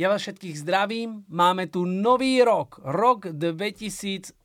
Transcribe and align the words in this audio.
Ja 0.00 0.08
vás 0.08 0.24
všetkých 0.24 0.64
zdravím. 0.64 1.28
Máme 1.28 1.68
tu 1.68 1.84
nový 1.84 2.40
rok, 2.40 2.80
rok 2.80 3.36
2022. 3.36 4.40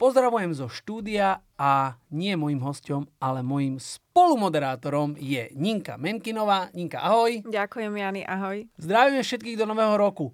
Pozdravujem 0.00 0.52
zo 0.56 0.72
štúdia 0.72 1.44
a 1.60 2.00
nie 2.08 2.32
mojim 2.40 2.64
hostom, 2.64 3.04
ale 3.20 3.44
mojim 3.44 3.76
spolumoderátorom 3.76 5.20
je 5.20 5.52
Ninka 5.52 6.00
Menkinová. 6.00 6.72
Ninka, 6.72 7.04
ahoj. 7.04 7.44
Ďakujem, 7.44 7.92
Jany, 7.92 8.24
ahoj. 8.24 8.64
Zdravíme 8.80 9.20
všetkých 9.20 9.60
do 9.60 9.68
nového 9.68 10.00
roku. 10.00 10.32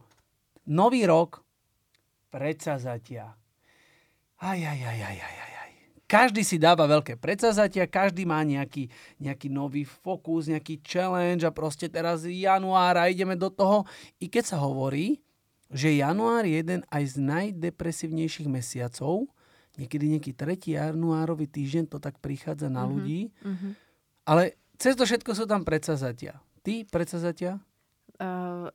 Nový 0.70 1.02
rok, 1.02 1.42
predsazatia. 2.30 3.26
Aj, 4.38 4.58
aj, 4.62 4.80
aj, 4.86 4.98
aj, 5.02 5.18
aj, 5.18 5.34
aj. 5.42 5.51
Každý 6.12 6.44
si 6.44 6.60
dáva 6.60 6.84
veľké 6.84 7.16
predsazatia, 7.16 7.88
každý 7.88 8.28
má 8.28 8.44
nejaký, 8.44 8.92
nejaký 9.16 9.48
nový 9.48 9.88
fokus, 9.88 10.44
nejaký 10.44 10.84
challenge 10.84 11.40
a 11.40 11.48
proste 11.48 11.88
teraz 11.88 12.28
január 12.28 13.00
a 13.00 13.08
ideme 13.08 13.32
do 13.32 13.48
toho. 13.48 13.88
I 14.20 14.28
keď 14.28 14.52
sa 14.52 14.60
hovorí, 14.60 15.24
že 15.72 15.96
január 15.96 16.44
je 16.44 16.60
jeden 16.60 16.84
aj 16.92 17.16
z 17.16 17.16
najdepresívnejších 17.16 18.44
mesiacov, 18.44 19.24
niekedy 19.80 20.12
nejaký 20.12 20.36
3. 20.36 20.92
januárový 20.92 21.48
týždeň 21.48 21.88
to 21.88 21.96
tak 21.96 22.20
prichádza 22.20 22.68
na 22.68 22.84
mm-hmm. 22.84 22.92
ľudí, 22.92 23.20
mm-hmm. 23.32 23.72
ale 24.28 24.60
cez 24.76 24.92
to 24.92 25.08
všetko 25.08 25.32
sú 25.32 25.48
tam 25.48 25.64
predsazatia. 25.64 26.44
Ty 26.60 26.84
predsazatia? 26.92 27.56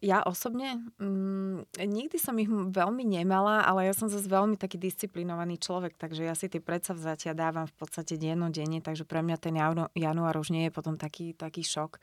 Ja 0.04 0.28
osobne 0.28 0.84
um, 1.00 1.64
nikdy 1.80 2.20
som 2.20 2.36
ich 2.36 2.52
veľmi 2.52 3.08
nemala, 3.08 3.64
ale 3.64 3.88
ja 3.88 3.94
som 3.96 4.12
zase 4.12 4.28
veľmi 4.28 4.60
taký 4.60 4.76
disciplinovaný 4.76 5.56
človek, 5.56 5.96
takže 5.96 6.28
ja 6.28 6.36
si 6.36 6.52
tie 6.52 6.60
predsavzatia 6.60 7.32
dávam 7.32 7.64
v 7.64 7.76
podstate 7.80 8.20
dennodenne, 8.20 8.84
takže 8.84 9.08
pre 9.08 9.24
mňa 9.24 9.38
ten 9.40 9.56
január 9.96 10.36
už 10.36 10.52
nie 10.52 10.68
je 10.68 10.76
potom 10.76 11.00
taký, 11.00 11.32
taký 11.32 11.64
šok, 11.64 11.96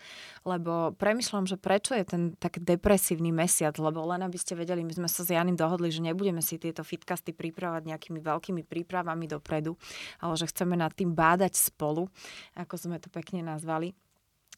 lebo 0.49 0.97
premyšľam, 0.97 1.45
že 1.45 1.61
prečo 1.61 1.93
je 1.93 2.05
ten 2.09 2.23
tak 2.41 2.65
depresívny 2.65 3.29
mesiac, 3.29 3.77
lebo 3.77 4.01
len 4.09 4.25
aby 4.25 4.41
ste 4.41 4.57
vedeli, 4.57 4.81
my 4.81 5.05
sme 5.05 5.09
sa 5.11 5.21
s 5.21 5.29
Janim 5.29 5.59
dohodli, 5.59 5.93
že 5.93 6.01
nebudeme 6.01 6.41
si 6.41 6.57
tieto 6.57 6.81
fitkasty 6.81 7.37
pripravať 7.37 7.85
nejakými 7.85 8.25
veľkými 8.25 8.65
prípravami 8.65 9.29
dopredu, 9.29 9.77
ale 10.23 10.35
že 10.41 10.49
chceme 10.49 10.81
nad 10.81 10.97
tým 10.97 11.13
bádať 11.13 11.61
spolu, 11.61 12.09
ako 12.57 12.75
sme 12.81 12.97
to 12.97 13.13
pekne 13.13 13.45
nazvali. 13.45 13.93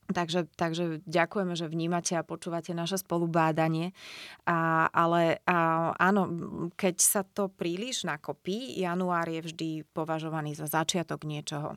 Takže, 0.06 0.46
takže 0.54 1.02
ďakujeme, 1.02 1.54
že 1.58 1.66
vnímate 1.66 2.14
a 2.14 2.26
počúvate 2.26 2.70
naše 2.70 3.02
spolubádanie. 3.02 3.90
A, 4.46 4.86
ale 4.94 5.42
a, 5.42 5.90
áno, 5.98 6.30
keď 6.78 6.94
sa 7.02 7.22
to 7.26 7.50
príliš 7.50 8.06
nakopí, 8.06 8.78
január 8.78 9.26
je 9.26 9.40
vždy 9.42 9.70
považovaný 9.90 10.54
za 10.54 10.70
začiatok 10.70 11.26
niečoho 11.26 11.74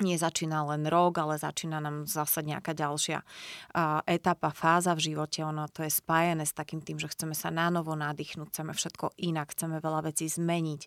nezačína 0.00 0.64
len 0.74 0.88
rok, 0.88 1.20
ale 1.20 1.36
začína 1.36 1.78
nám 1.78 2.08
zase 2.08 2.42
nejaká 2.42 2.72
ďalšia 2.72 3.20
uh, 3.22 4.00
etapa, 4.08 4.50
fáza 4.50 4.96
v 4.96 5.12
živote. 5.12 5.44
Ono 5.44 5.68
to 5.68 5.84
je 5.84 5.92
spájené 5.92 6.48
s 6.48 6.56
takým 6.56 6.80
tým, 6.80 6.96
že 6.96 7.12
chceme 7.12 7.36
sa 7.36 7.52
nánovo 7.52 7.92
nadýchnuť, 7.94 8.48
chceme 8.50 8.72
všetko 8.72 9.14
inak, 9.20 9.52
chceme 9.52 9.78
veľa 9.78 10.10
vecí 10.10 10.26
zmeniť. 10.26 10.82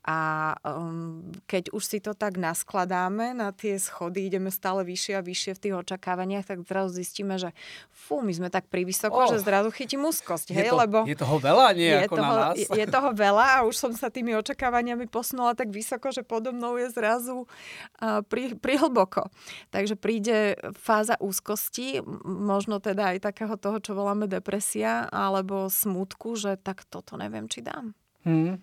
A 0.00 0.52
um, 0.64 1.28
keď 1.44 1.76
už 1.76 1.82
si 1.84 1.98
to 2.00 2.16
tak 2.16 2.40
naskladáme 2.40 3.36
na 3.36 3.52
tie 3.52 3.76
schody, 3.76 4.32
ideme 4.32 4.48
stále 4.48 4.80
vyššie 4.80 5.20
a 5.20 5.22
vyššie 5.24 5.52
v 5.56 5.60
tých 5.60 5.74
očakávaniach, 5.76 6.48
tak 6.48 6.64
zrazu 6.64 6.96
zistíme, 7.04 7.36
že 7.36 7.52
fú, 7.92 8.24
my 8.24 8.32
sme 8.32 8.48
tak 8.48 8.64
privysoko, 8.72 9.28
oh. 9.28 9.28
že 9.28 9.44
zrazu 9.44 9.68
chytím 9.68 10.08
úzkosť. 10.08 10.52
Je, 10.52 10.56
hej, 10.56 10.72
to, 10.72 10.80
lebo 10.80 11.04
je 11.04 11.16
toho 11.20 11.36
veľa, 11.36 11.76
nie 11.76 11.92
je 11.92 12.00
ako 12.08 12.16
toho, 12.16 12.32
na 12.32 12.36
nás. 12.40 12.54
Je, 12.56 12.66
je 12.72 12.86
toho 12.88 13.10
veľa 13.12 13.46
a 13.52 13.58
už 13.68 13.76
som 13.76 13.92
sa 13.92 14.08
tými 14.08 14.32
očakávaniami 14.40 15.04
posunula 15.04 15.52
tak 15.52 15.68
vysoko, 15.68 16.08
že 16.08 16.24
podo 16.24 16.56
mnou 16.56 16.80
je 16.80 16.88
zrazu 16.96 17.44
uh, 17.44 18.24
pri, 18.24 18.49
prihlboko. 18.58 19.28
Takže 19.70 19.94
príde 19.94 20.58
fáza 20.74 21.14
úzkosti, 21.20 22.02
možno 22.24 22.82
teda 22.82 23.14
aj 23.14 23.30
takého 23.30 23.54
toho, 23.60 23.78
čo 23.78 23.92
voláme 23.94 24.26
depresia, 24.26 25.06
alebo 25.12 25.70
smutku, 25.70 26.34
že 26.34 26.58
tak 26.58 26.88
toto 26.88 27.14
neviem, 27.20 27.46
či 27.46 27.62
dám. 27.62 27.92
Hmm. 28.24 28.58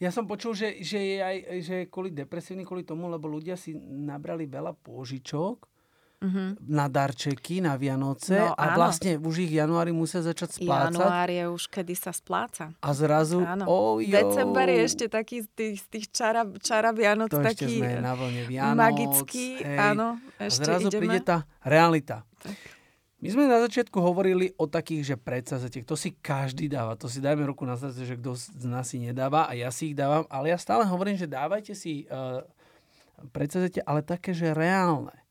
Ja 0.00 0.08
som 0.08 0.24
počul, 0.24 0.56
že, 0.56 0.80
že 0.80 0.98
je 0.98 1.16
aj 1.20 1.36
že 1.60 1.76
kvôli 1.92 2.14
depresívny, 2.14 2.64
kvôli 2.64 2.86
tomu, 2.86 3.12
lebo 3.12 3.28
ľudia 3.28 3.58
si 3.60 3.76
nabrali 3.76 4.48
veľa 4.48 4.72
pôžičok 4.80 5.75
mm-hmm. 6.22 6.48
na 6.64 6.86
darčeky, 6.88 7.60
na 7.60 7.76
Vianoce 7.76 8.36
no, 8.36 8.56
a 8.56 8.72
áno. 8.72 8.76
vlastne 8.78 9.20
už 9.20 9.46
ich 9.46 9.52
januári 9.52 9.92
musia 9.92 10.24
začať 10.24 10.62
splácať. 10.62 10.96
Január 10.96 11.28
je 11.28 11.44
už 11.50 11.62
kedy 11.68 11.94
sa 11.96 12.12
spláca. 12.12 12.72
A 12.80 12.90
zrazu, 12.96 13.44
áno. 13.44 13.64
Oh, 13.68 13.96
December 14.00 14.66
je 14.70 14.80
ešte 14.86 15.06
taký 15.12 15.44
z 15.44 15.48
tých, 15.52 15.76
z 15.82 15.86
tých 15.92 16.06
čara, 16.12 16.42
čara 16.62 16.90
Vianoc, 16.96 17.32
to 17.32 17.42
taký 17.42 17.80
sme 17.82 18.00
na 18.00 18.12
vlne 18.16 18.42
Vianoc, 18.48 18.78
magický. 18.78 19.60
Hej. 19.60 19.78
Áno, 19.78 20.06
ešte 20.40 20.64
a 20.64 20.66
zrazu 20.76 20.88
ideme. 20.88 21.00
príde 21.04 21.20
tá 21.24 21.44
realita. 21.64 22.24
Tak. 22.40 22.76
My 23.16 23.32
sme 23.32 23.48
na 23.48 23.58
začiatku 23.64 23.96
hovorili 23.96 24.52
o 24.60 24.68
takých, 24.68 25.02
že 25.02 25.16
predsazetiek. 25.16 25.88
To 25.88 25.96
si 25.96 26.12
každý 26.14 26.68
dáva. 26.68 27.00
To 27.00 27.08
si 27.08 27.18
dajme 27.18 27.48
ruku 27.48 27.64
na 27.64 27.74
srdce, 27.74 28.04
že 28.04 28.14
kto 28.20 28.36
z 28.36 28.68
nás 28.68 28.92
si 28.92 29.00
nedáva 29.00 29.48
a 29.48 29.56
ja 29.56 29.72
si 29.72 29.90
ich 29.90 29.96
dávam. 29.96 30.28
Ale 30.28 30.52
ja 30.52 30.58
stále 30.60 30.84
hovorím, 30.84 31.16
že 31.16 31.24
dávajte 31.24 31.72
si 31.72 32.04
uh, 32.12 32.44
predsazatia, 33.32 33.82
ale 33.88 34.04
také, 34.04 34.36
že 34.36 34.52
reálne. 34.52 35.25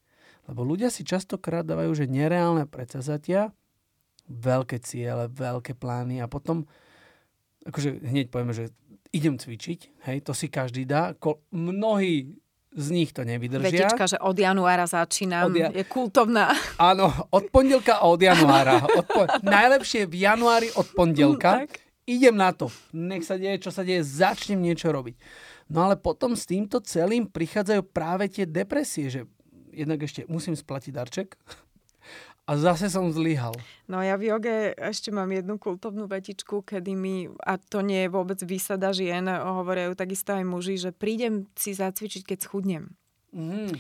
Lebo 0.45 0.61
ľudia 0.61 0.93
si 0.93 1.01
častokrát 1.01 1.65
dávajú, 1.65 1.91
že 1.97 2.05
nereálne 2.05 2.69
predsazatia, 2.69 3.49
veľké 4.29 4.81
ciele, 4.81 5.29
veľké 5.29 5.77
plány 5.77 6.21
a 6.21 6.29
potom 6.29 6.65
akože 7.65 8.01
hneď 8.05 8.29
povieme, 8.29 8.53
že 8.53 8.69
idem 9.09 9.37
cvičiť, 9.37 10.05
hej, 10.09 10.17
to 10.21 10.37
si 10.37 10.49
každý 10.49 10.85
dá. 10.85 11.17
Ko, 11.17 11.41
mnohí 11.49 12.35
z 12.75 12.87
nich 12.91 13.15
to 13.15 13.23
nevydržia. 13.23 13.87
Vetička, 13.87 14.03
že 14.05 14.17
od 14.19 14.35
januára 14.35 14.83
začínam, 14.83 15.47
od 15.47 15.55
ja... 15.55 15.71
je 15.71 15.85
kultovná. 15.87 16.51
Áno, 16.75 17.07
od 17.31 17.47
pondelka 17.47 18.03
a 18.03 18.11
od 18.11 18.19
januára. 18.19 18.83
Od 18.83 19.05
po... 19.07 19.23
Najlepšie 19.55 20.05
v 20.05 20.15
januári 20.27 20.67
od 20.75 20.87
pondelka. 20.91 21.65
tak. 21.65 21.81
Idem 22.05 22.37
na 22.37 22.53
to. 22.53 22.69
Nech 22.93 23.25
sa 23.25 23.33
deje, 23.33 23.65
čo 23.65 23.73
sa 23.73 23.81
deje, 23.81 24.05
začnem 24.05 24.61
niečo 24.61 24.93
robiť. 24.93 25.17
No 25.73 25.89
ale 25.89 25.97
potom 25.97 26.37
s 26.37 26.45
týmto 26.45 26.77
celým 26.85 27.25
prichádzajú 27.25 27.81
práve 27.89 28.29
tie 28.29 28.45
depresie, 28.45 29.09
že 29.09 29.21
jednak 29.75 29.99
ešte 30.07 30.23
musím 30.31 30.55
splatiť 30.55 30.91
darček 30.95 31.35
a 32.45 32.51
zase 32.61 32.93
som 32.93 33.09
zlyhal. 33.09 33.57
No 33.89 34.05
ja 34.05 34.13
v 34.21 34.29
joge 34.29 34.77
ešte 34.77 35.09
mám 35.09 35.33
jednu 35.33 35.57
kultovnú 35.57 36.05
vetičku, 36.05 36.61
kedy 36.61 36.93
mi, 36.93 37.25
a 37.41 37.57
to 37.57 37.81
nie 37.81 38.05
je 38.05 38.13
vôbec 38.13 38.37
výsada 38.45 38.93
žien, 38.93 39.25
hovoria 39.25 39.89
ju 39.89 39.97
takisto 39.97 40.37
aj 40.37 40.45
muži, 40.45 40.77
že 40.77 40.93
prídem 40.93 41.49
si 41.57 41.73
zacvičiť, 41.73 42.21
keď 42.21 42.37
schudnem. 42.45 42.93
Mm. 43.33 43.73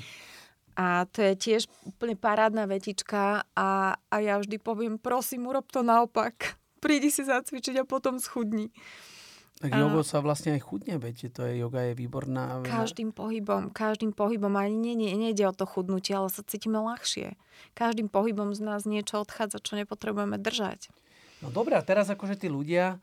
A 0.75 1.07
to 1.07 1.23
je 1.23 1.33
tiež 1.39 1.71
úplne 1.87 2.19
parádna 2.19 2.67
vetička 2.67 3.47
a, 3.55 3.95
a 3.95 4.15
ja 4.19 4.35
vždy 4.41 4.59
poviem, 4.59 4.99
prosím, 4.99 5.47
urob 5.47 5.69
to 5.71 5.85
naopak. 5.85 6.57
Prídi 6.83 7.13
si 7.13 7.21
zacvičiť 7.21 7.81
a 7.81 7.87
potom 7.87 8.17
schudni. 8.17 8.73
Tak 9.55 9.71
jogo 9.71 10.03
sa 10.03 10.19
vlastne 10.19 10.59
aj 10.59 10.67
chudne, 10.67 10.99
viete, 10.99 11.31
to 11.31 11.47
je, 11.47 11.63
yoga 11.63 11.87
je 11.87 11.95
výborná. 11.95 12.59
Každým 12.67 13.15
pohybom, 13.15 13.71
každým 13.71 14.11
pohybom, 14.11 14.51
ani 14.59 14.75
nie, 14.75 14.99
nie, 14.99 15.15
nejde 15.15 15.47
o 15.47 15.55
to 15.55 15.63
chudnutie, 15.63 16.11
ale 16.11 16.27
sa 16.27 16.43
cítime 16.43 16.75
ľahšie. 16.83 17.39
Každým 17.71 18.11
pohybom 18.11 18.51
z 18.51 18.59
nás 18.59 18.83
niečo 18.83 19.23
odchádza, 19.23 19.63
čo 19.63 19.79
nepotrebujeme 19.79 20.35
držať. 20.35 20.91
No 21.39 21.55
dobré, 21.55 21.79
a 21.79 21.83
teraz 21.87 22.11
akože 22.11 22.35
tí 22.35 22.51
ľudia 22.51 22.99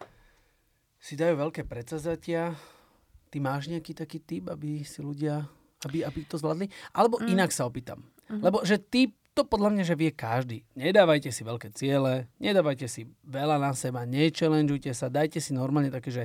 si 1.01 1.17
dajú 1.17 1.41
veľké 1.41 1.65
predsazatia. 1.65 2.53
Ty 3.33 3.37
máš 3.41 3.73
nejaký 3.73 3.97
taký 3.97 4.21
typ, 4.21 4.53
aby 4.53 4.85
si 4.85 5.01
ľudia, 5.01 5.49
aby, 5.89 6.05
aby 6.05 6.21
to 6.29 6.37
zvládli? 6.37 6.69
Alebo 6.93 7.17
mm. 7.17 7.33
inak 7.33 7.49
sa 7.49 7.65
opýtam. 7.65 8.05
Mm-hmm. 8.29 8.45
Lebo 8.45 8.61
že 8.61 8.77
ty 8.77 9.09
to 9.33 9.49
podľa 9.49 9.73
mňa, 9.73 9.85
že 9.89 9.97
vie 9.97 10.13
každý. 10.13 10.65
Nedávajte 10.77 11.33
si 11.33 11.41
veľké 11.41 11.73
ciele, 11.73 12.29
nedávajte 12.37 12.85
si 12.85 13.09
veľa 13.25 13.57
na 13.57 13.73
seba, 13.73 14.05
nechallengeujte 14.05 14.93
sa, 14.93 15.09
dajte 15.09 15.41
si 15.41 15.57
normálne 15.57 15.89
také, 15.89 16.13
že 16.13 16.25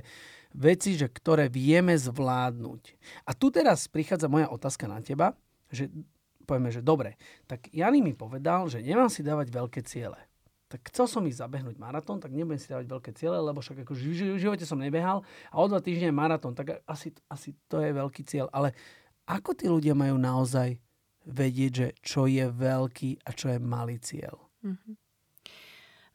veci, 0.52 1.00
že 1.00 1.08
ktoré 1.08 1.48
vieme 1.48 1.96
zvládnuť. 1.96 2.84
A 3.24 3.32
tu 3.32 3.48
teraz 3.48 3.88
prichádza 3.88 4.28
moja 4.28 4.52
otázka 4.52 4.92
na 4.92 5.00
teba, 5.00 5.36
že 5.72 5.88
povieme, 6.44 6.72
že 6.72 6.84
dobre, 6.84 7.20
tak 7.48 7.68
Jany 7.72 8.00
mi 8.00 8.16
povedal, 8.16 8.72
že 8.72 8.80
nemám 8.80 9.12
si 9.12 9.24
dávať 9.24 9.52
veľké 9.52 9.84
ciele. 9.84 10.20
Tak 10.68 10.92
chcel 10.92 11.08
som 11.08 11.24
ísť 11.24 11.48
zabehnúť 11.48 11.80
maratón, 11.80 12.20
tak 12.20 12.36
nebudem 12.36 12.60
si 12.60 12.68
dávať 12.68 12.92
veľké 12.92 13.12
ciele, 13.16 13.40
lebo 13.40 13.64
však 13.64 13.88
ako 13.88 13.96
v 13.96 14.36
živote 14.36 14.68
som 14.68 14.76
nebehal 14.76 15.24
a 15.48 15.56
o 15.64 15.66
dva 15.68 15.80
týždne 15.80 16.12
maratón, 16.12 16.52
tak 16.52 16.84
asi, 16.84 17.16
asi 17.32 17.56
to 17.72 17.80
je 17.80 17.96
veľký 17.96 18.28
cieľ. 18.28 18.52
Ale 18.52 18.76
ako 19.24 19.56
tí 19.56 19.72
ľudia 19.72 19.96
majú 19.96 20.20
naozaj 20.20 20.76
vedieť, 21.28 21.72
že 21.72 21.88
čo 22.00 22.26
je 22.26 22.48
veľký 22.48 23.28
a 23.28 23.30
čo 23.36 23.52
je 23.52 23.60
malý 23.60 24.00
cieľ? 24.00 24.40
Mm-hmm. 24.64 24.96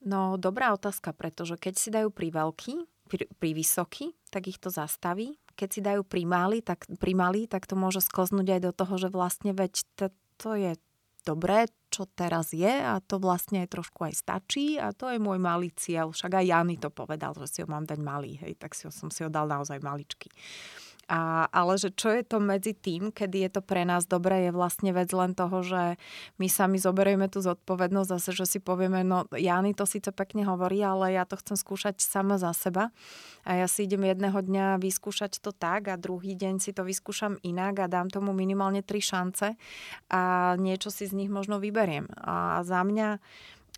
No, 0.03 0.35
dobrá 0.35 0.75
otázka, 0.75 1.15
pretože 1.15 1.55
keď 1.55 1.75
si 1.79 1.89
dajú 1.95 2.11
pri 2.11 2.35
veľký, 2.35 2.75
pri, 3.07 3.29
pri 3.39 3.51
vysoký, 3.55 4.17
tak 4.33 4.51
ich 4.51 4.59
to 4.59 4.73
zastaví. 4.73 5.39
Keď 5.55 5.69
si 5.69 5.81
dajú 5.85 6.03
pri 6.03 6.25
malý, 6.25 6.59
tak, 6.65 6.89
pri 6.97 7.13
malý, 7.13 7.47
tak 7.47 7.69
to 7.69 7.77
môže 7.77 8.03
sklznúť 8.03 8.59
aj 8.59 8.61
do 8.67 8.73
toho, 8.73 8.95
že 8.99 9.09
vlastne 9.13 9.53
veď 9.53 9.85
to, 9.95 10.07
to 10.41 10.51
je 10.57 10.73
dobré, 11.23 11.71
čo 11.93 12.09
teraz 12.09 12.51
je 12.51 12.69
a 12.69 12.99
to 13.05 13.23
vlastne 13.23 13.63
aj 13.63 13.69
trošku 13.71 14.09
aj 14.09 14.15
stačí 14.17 14.81
a 14.81 14.91
to 14.91 15.13
je 15.13 15.23
môj 15.23 15.39
malý 15.39 15.71
cieľ. 15.77 16.11
Však 16.11 16.41
aj 16.41 16.49
Jany 16.51 16.77
to 16.81 16.91
povedal, 16.91 17.37
že 17.39 17.47
si 17.47 17.59
ho 17.63 17.69
mám 17.71 17.87
dať 17.87 18.01
malý, 18.03 18.41
hej, 18.43 18.59
tak 18.59 18.75
si 18.75 18.89
ho, 18.89 18.91
som 18.91 19.13
si 19.13 19.23
ho 19.23 19.31
dal 19.31 19.47
naozaj 19.47 19.79
maličký. 19.79 20.33
A, 21.13 21.45
ale 21.53 21.77
že 21.77 21.93
čo 21.93 22.09
je 22.09 22.25
to 22.25 22.41
medzi 22.41 22.73
tým, 22.73 23.13
kedy 23.13 23.45
je 23.45 23.51
to 23.53 23.61
pre 23.61 23.85
nás 23.85 24.09
dobré, 24.09 24.49
je 24.49 24.53
vlastne 24.57 24.97
vec 24.97 25.13
len 25.13 25.37
toho, 25.37 25.61
že 25.61 26.01
my 26.41 26.49
sami 26.49 26.81
zoberieme 26.81 27.29
tú 27.29 27.45
zodpovednosť 27.45 28.09
zase, 28.17 28.31
že 28.33 28.49
si 28.49 28.59
povieme, 28.65 29.05
no 29.05 29.29
Jany 29.37 29.77
to 29.77 29.85
síce 29.85 30.09
pekne 30.09 30.49
hovorí, 30.49 30.81
ale 30.81 31.13
ja 31.13 31.29
to 31.29 31.37
chcem 31.37 31.61
skúšať 31.61 32.01
sama 32.01 32.41
za 32.41 32.57
seba. 32.57 32.89
A 33.45 33.61
ja 33.61 33.69
si 33.69 33.85
idem 33.85 34.09
jedného 34.09 34.41
dňa 34.41 34.81
vyskúšať 34.81 35.45
to 35.45 35.53
tak 35.53 35.93
a 35.93 36.01
druhý 36.01 36.33
deň 36.33 36.65
si 36.65 36.73
to 36.73 36.81
vyskúšam 36.81 37.37
inak 37.45 37.85
a 37.85 37.93
dám 37.93 38.09
tomu 38.09 38.33
minimálne 38.33 38.81
tri 38.81 39.05
šance 39.05 39.53
a 40.09 40.23
niečo 40.57 40.89
si 40.89 41.05
z 41.05 41.13
nich 41.13 41.29
možno 41.29 41.61
vyberiem. 41.61 42.09
A 42.25 42.65
za 42.65 42.81
mňa 42.81 43.21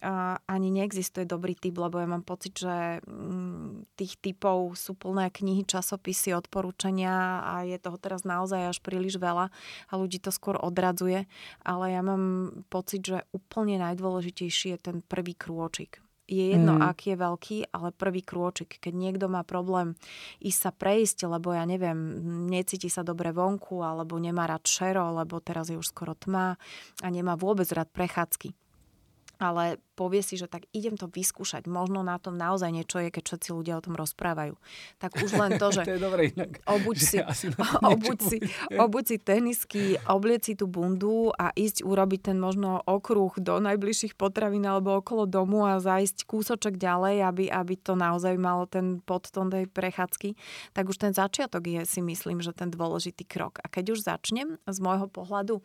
ani 0.03 0.69
neexistuje 0.75 1.25
dobrý 1.25 1.55
typ, 1.55 1.79
lebo 1.79 2.03
ja 2.03 2.09
mám 2.09 2.27
pocit, 2.27 2.57
že 2.59 3.01
mm, 3.07 3.95
tých 3.95 4.19
typov 4.19 4.75
sú 4.75 4.99
plné 4.99 5.31
knihy, 5.31 5.63
časopisy, 5.63 6.35
odporúčania 6.35 7.45
a 7.45 7.63
je 7.63 7.79
toho 7.79 7.97
teraz 7.97 8.27
naozaj 8.27 8.75
až 8.75 8.79
príliš 8.83 9.17
veľa 9.23 9.55
a 9.89 9.93
ľudí 9.95 10.19
to 10.19 10.35
skôr 10.35 10.59
odradzuje. 10.59 11.31
Ale 11.63 11.85
ja 11.95 12.03
mám 12.03 12.53
pocit, 12.69 13.07
že 13.07 13.19
úplne 13.31 13.79
najdôležitejší 13.81 14.75
je 14.75 14.79
ten 14.81 14.97
prvý 15.05 15.39
krôčik. 15.39 16.03
Je 16.25 16.57
jedno, 16.57 16.81
mm. 16.81 16.89
aký 16.89 17.13
je 17.13 17.21
veľký, 17.21 17.57
ale 17.69 17.93
prvý 17.93 18.25
krôčik. 18.25 18.81
Keď 18.81 18.97
niekto 18.97 19.29
má 19.29 19.45
problém 19.45 19.93
ísť 20.41 20.59
sa 20.59 20.73
prejsť, 20.73 21.29
lebo 21.29 21.53
ja 21.53 21.69
neviem, 21.69 22.01
necíti 22.49 22.89
sa 22.89 23.05
dobre 23.05 23.29
vonku, 23.29 23.85
alebo 23.85 24.17
nemá 24.17 24.49
rád 24.49 24.65
šero, 24.65 25.13
lebo 25.21 25.37
teraz 25.45 25.69
je 25.69 25.77
už 25.77 25.85
skoro 25.85 26.17
tma 26.17 26.57
a 27.05 27.07
nemá 27.13 27.37
vôbec 27.37 27.69
rád 27.77 27.93
prechádzky 27.93 28.57
ale 29.45 29.77
povie 29.95 30.21
si, 30.21 30.35
že 30.35 30.51
tak 30.51 30.67
idem 30.75 30.99
to 30.99 31.07
vyskúšať. 31.07 31.71
Možno 31.71 32.03
na 32.03 32.19
tom 32.19 32.35
naozaj 32.35 32.71
niečo 32.75 32.99
je, 32.99 33.15
keď 33.15 33.23
všetci 33.23 33.51
ľudia 33.55 33.79
o 33.79 33.85
tom 33.85 33.95
rozprávajú. 33.95 34.59
Tak 34.99 35.23
už 35.23 35.31
len 35.39 35.57
to, 35.57 35.71
že 35.75 35.83
to 35.87 35.97
je 35.97 36.03
dobré 36.03 36.35
inak. 36.35 36.61
Obuď, 36.75 36.99
si, 36.99 37.19
obuď, 37.95 38.19
si, 38.21 38.39
obuď 38.75 39.05
si 39.07 39.17
tenisky, 39.23 39.85
obliec 40.11 40.45
si 40.45 40.59
tú 40.59 40.67
bundu 40.67 41.31
a 41.39 41.55
ísť 41.55 41.87
urobiť 41.87 42.35
ten 42.35 42.39
možno 42.43 42.83
okruh 42.85 43.33
do 43.39 43.63
najbližších 43.63 44.19
potravín 44.19 44.67
alebo 44.67 44.99
okolo 44.99 45.25
domu 45.31 45.65
a 45.65 45.79
zájsť 45.79 46.27
kúsoček 46.27 46.77
ďalej, 46.77 47.23
aby, 47.23 47.45
aby 47.49 47.75
to 47.79 47.95
naozaj 47.95 48.35
malo 48.37 48.67
ten 48.67 48.99
podton 49.01 49.49
tej 49.49 49.71
prechádzky. 49.71 50.35
Tak 50.75 50.91
už 50.91 50.99
ten 50.99 51.13
začiatok 51.15 51.63
je 51.65 51.87
si 51.87 52.01
myslím, 52.03 52.43
že 52.43 52.51
ten 52.51 52.69
dôležitý 52.69 53.23
krok. 53.23 53.63
A 53.63 53.71
keď 53.71 53.95
už 53.95 54.05
začnem 54.05 54.59
z 54.67 54.79
môjho 54.83 55.07
pohľadu, 55.07 55.63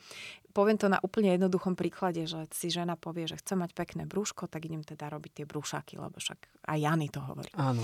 poviem 0.53 0.77
to 0.77 0.91
na 0.91 0.99
úplne 0.99 1.33
jednoduchom 1.37 1.79
príklade, 1.79 2.25
že 2.27 2.49
si 2.51 2.67
žena 2.73 2.99
povie, 2.99 3.29
že 3.29 3.39
chce 3.39 3.55
mať 3.55 3.71
pekné 3.71 4.03
brúško, 4.03 4.18
tak 4.25 4.65
idem 4.65 4.83
teda 4.83 5.11
robiť 5.11 5.31
tie 5.41 5.45
brúšaky, 5.45 5.99
lebo 5.99 6.17
však 6.17 6.67
aj 6.67 6.77
Jany 6.79 7.07
to 7.11 7.21
hovorí. 7.23 7.51
Áno. 7.55 7.83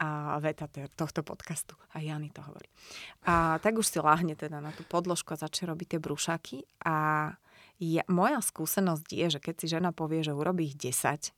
A 0.00 0.40
veta 0.40 0.64
tohto 0.96 1.20
podcastu. 1.20 1.76
A 1.92 2.00
Jany 2.00 2.32
to 2.32 2.40
hovorí. 2.40 2.72
A 3.28 3.60
tak 3.60 3.76
už 3.76 3.84
si 3.84 4.00
láhne 4.00 4.32
teda 4.32 4.64
na 4.64 4.72
tú 4.72 4.80
podložku 4.88 5.36
a 5.36 5.40
začne 5.40 5.68
robiť 5.68 5.96
tie 5.96 6.00
brúšaky. 6.00 6.64
A 6.88 6.96
ja, 7.80 8.02
moja 8.08 8.40
skúsenosť 8.40 9.08
je, 9.08 9.26
že 9.36 9.40
keď 9.40 9.54
si 9.60 9.66
žena 9.68 9.92
povie, 9.92 10.24
že 10.24 10.32
urobí 10.32 10.72
ich 10.72 10.76
10, 10.76 11.32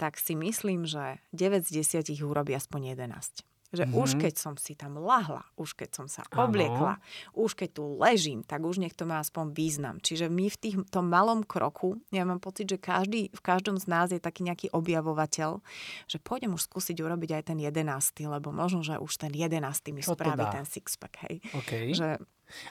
tak 0.00 0.16
si 0.16 0.32
myslím, 0.34 0.88
že 0.88 1.20
9 1.36 1.68
z 1.68 1.84
10 1.84 2.12
ich 2.12 2.22
urobí 2.24 2.56
aspoň 2.56 2.96
11. 2.96 3.51
Že 3.72 3.88
mm-hmm. 3.88 4.02
už 4.04 4.10
mhm. 4.14 4.20
keď 4.20 4.34
som 4.36 4.54
si 4.60 4.76
tam 4.76 5.00
lahla, 5.00 5.42
už 5.56 5.72
keď 5.72 5.90
som 5.96 6.06
sa 6.06 6.22
obliekla, 6.28 7.00
ano. 7.00 7.04
už 7.32 7.56
keď 7.56 7.80
tu 7.80 7.84
ležím, 7.96 8.44
tak 8.44 8.60
už 8.60 8.78
nech 8.78 8.92
to 8.92 9.08
má 9.08 9.24
aspoň 9.24 9.56
význam. 9.56 9.96
Čiže 9.96 10.28
my 10.28 10.52
v 10.52 10.56
tých, 10.60 10.76
tom 10.92 11.08
malom 11.08 11.40
kroku, 11.40 11.96
ja 12.12 12.28
mám 12.28 12.38
pocit, 12.38 12.68
že 12.68 12.76
každý, 12.76 13.32
v 13.32 13.42
každom 13.42 13.80
z 13.80 13.88
nás 13.88 14.12
je 14.12 14.20
taký 14.20 14.44
nejaký 14.44 14.68
objavovateľ, 14.76 15.64
že 16.04 16.20
pôjdem 16.20 16.52
už 16.52 16.68
skúsiť 16.68 17.00
urobiť 17.00 17.40
aj 17.40 17.42
ten 17.48 17.58
jedenásty, 17.58 18.28
lebo 18.28 18.52
možno, 18.52 18.84
že 18.84 19.00
už 19.00 19.16
ten 19.16 19.32
jedenásty 19.32 19.96
mi 19.96 20.04
spraví 20.04 20.44
ten 20.52 20.68
sixpack. 20.68 21.24
Hej. 21.24 21.40
Okay. 21.64 21.96
Že... 21.96 22.20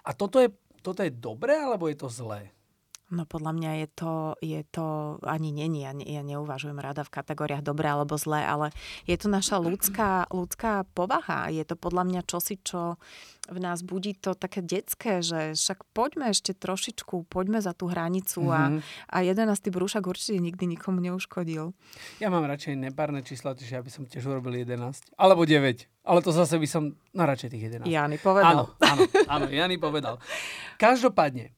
A 0.06 0.12
toto 0.14 0.38
je, 0.38 0.54
toto 0.86 1.02
je 1.02 1.10
dobré, 1.10 1.58
alebo 1.58 1.90
je 1.90 1.98
to 1.98 2.08
zlé? 2.14 2.54
No 3.12 3.28
podľa 3.28 3.52
mňa 3.52 3.72
je 3.84 3.88
to, 3.92 4.14
je 4.40 4.62
to 4.72 5.20
ani 5.28 5.52
není, 5.52 5.84
ja, 5.84 5.92
ja 5.92 6.24
neuvažujem 6.24 6.80
rada 6.80 7.04
v 7.04 7.12
kategóriách 7.12 7.60
dobré 7.60 7.92
alebo 7.92 8.16
zlé, 8.16 8.48
ale 8.48 8.72
je 9.04 9.20
to 9.20 9.28
naša 9.28 9.60
ľudská, 9.60 10.32
ľudská 10.32 10.88
povaha. 10.96 11.52
Je 11.52 11.68
to 11.68 11.76
podľa 11.76 12.08
mňa 12.08 12.22
čosi, 12.24 12.56
čo 12.64 12.96
v 13.52 13.60
nás 13.60 13.84
budí 13.84 14.16
to 14.16 14.32
také 14.32 14.64
detské, 14.64 15.20
že 15.20 15.60
však 15.60 15.84
poďme 15.92 16.32
ešte 16.32 16.56
trošičku, 16.56 17.28
poďme 17.28 17.60
za 17.60 17.76
tú 17.76 17.92
hranicu 17.92 18.48
mm-hmm. 18.48 19.12
a, 19.12 19.18
a 19.20 19.28
11. 19.28 19.60
brúšak 19.68 20.08
určite 20.08 20.40
nikdy 20.40 20.72
nikomu 20.72 21.04
neuškodil. 21.04 21.76
Ja 22.24 22.32
mám 22.32 22.48
radšej 22.48 22.80
nepárne 22.80 23.28
čísla, 23.28 23.60
čiže 23.60 23.76
ja 23.76 23.84
by 23.84 23.92
som 23.92 24.08
tiež 24.08 24.24
urobil 24.24 24.56
11. 24.56 25.20
Alebo 25.20 25.44
9. 25.44 26.08
Ale 26.08 26.20
to 26.24 26.32
zase 26.32 26.56
by 26.56 26.68
som, 26.70 26.96
no 27.12 27.22
radšej 27.28 27.50
tých 27.52 27.64
11. 27.84 27.92
Jany 27.92 28.18
povedal. 28.24 28.48
Áno, 28.56 28.64
áno, 28.80 29.04
áno 29.28 29.46
Jany 29.52 29.76
povedal. 29.76 30.16
Každopádne, 30.80 31.52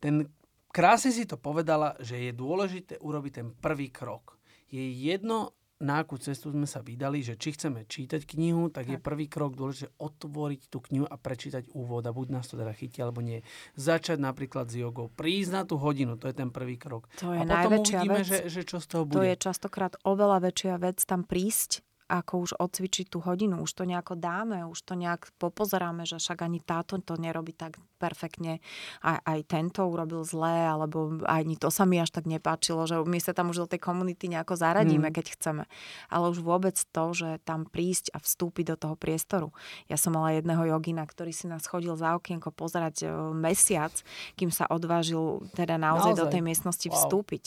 ten 0.00 0.26
krásne 0.72 1.12
si 1.12 1.28
to 1.28 1.36
povedala, 1.36 1.94
že 2.00 2.16
je 2.16 2.32
dôležité 2.32 2.98
urobiť 2.98 3.32
ten 3.32 3.48
prvý 3.52 3.92
krok. 3.92 4.40
Je 4.70 4.80
jedno, 4.80 5.52
na 5.80 6.04
akú 6.04 6.20
cestu 6.20 6.52
sme 6.52 6.68
sa 6.68 6.84
vydali, 6.84 7.24
že 7.24 7.40
či 7.40 7.56
chceme 7.56 7.88
čítať 7.88 8.28
knihu, 8.28 8.68
tak, 8.68 8.86
tak. 8.86 8.92
je 8.92 8.96
prvý 9.00 9.26
krok 9.26 9.56
dôležité 9.56 9.88
otvoriť 9.96 10.68
tú 10.68 10.78
knihu 10.88 11.08
a 11.08 11.16
prečítať 11.16 11.72
úvod 11.72 12.04
a 12.04 12.12
buď 12.12 12.26
nás 12.36 12.46
to 12.46 12.60
teda 12.60 12.70
chytí 12.76 13.00
alebo 13.00 13.24
nie. 13.24 13.40
Začať 13.80 14.20
napríklad 14.20 14.68
s 14.68 14.76
jogou, 14.76 15.08
prísť 15.08 15.50
na 15.56 15.62
tú 15.64 15.80
hodinu, 15.80 16.20
to 16.20 16.28
je 16.28 16.36
ten 16.36 16.52
prvý 16.52 16.76
krok. 16.76 17.08
To 17.24 17.32
je 17.32 17.40
a 17.40 17.44
potom 17.48 17.80
uvidíme, 17.80 18.20
vec. 18.20 18.28
Že, 18.28 18.38
že 18.52 18.62
čo 18.68 18.78
z 18.78 18.86
toho 18.86 19.02
bude. 19.08 19.16
To 19.16 19.24
je 19.24 19.36
častokrát 19.40 19.96
oveľa 20.04 20.38
väčšia 20.52 20.74
vec 20.78 21.00
tam 21.02 21.24
prísť 21.24 21.89
ako 22.10 22.32
už 22.42 22.50
odcvičiť 22.58 23.06
tú 23.06 23.22
hodinu. 23.22 23.62
Už 23.62 23.70
to 23.70 23.86
nejako 23.86 24.18
dáme, 24.18 24.66
už 24.66 24.82
to 24.82 24.98
nejak 24.98 25.30
popozeráme, 25.38 26.02
že 26.02 26.18
však 26.18 26.42
ani 26.42 26.58
táto 26.58 26.98
to 26.98 27.14
nerobí 27.14 27.54
tak 27.54 27.78
perfektne. 28.00 28.64
Aj, 29.04 29.20
aj 29.28 29.44
tento 29.44 29.84
urobil 29.84 30.24
zlé, 30.24 30.64
alebo 30.64 31.20
ani 31.28 31.60
to 31.60 31.68
sa 31.68 31.84
mi 31.84 32.00
až 32.00 32.08
tak 32.16 32.24
nepáčilo, 32.24 32.88
že 32.88 32.96
my 33.04 33.20
sa 33.20 33.36
tam 33.36 33.52
už 33.52 33.68
do 33.68 33.70
tej 33.76 33.84
komunity 33.84 34.32
nejako 34.32 34.56
zaradíme, 34.56 35.12
mm. 35.12 35.14
keď 35.14 35.26
chceme. 35.36 35.64
Ale 36.08 36.32
už 36.32 36.40
vôbec 36.40 36.80
to, 36.80 37.04
že 37.12 37.44
tam 37.44 37.68
prísť 37.68 38.16
a 38.16 38.18
vstúpiť 38.18 38.72
do 38.72 38.76
toho 38.80 38.96
priestoru. 38.96 39.52
Ja 39.92 40.00
som 40.00 40.16
mala 40.16 40.32
jedného 40.32 40.64
jogina, 40.64 41.04
ktorý 41.04 41.36
si 41.36 41.44
nás 41.44 41.68
chodil 41.68 41.92
za 42.00 42.16
okienko 42.16 42.48
pozerať 42.56 43.04
e, 43.04 43.06
mesiac, 43.36 43.92
kým 44.40 44.48
sa 44.48 44.64
odvážil 44.72 45.44
teda 45.52 45.76
naozaj, 45.76 46.16
naozaj. 46.16 46.20
do 46.24 46.26
tej 46.32 46.42
miestnosti 46.42 46.88
wow. 46.88 46.96
vstúpiť. 46.96 47.44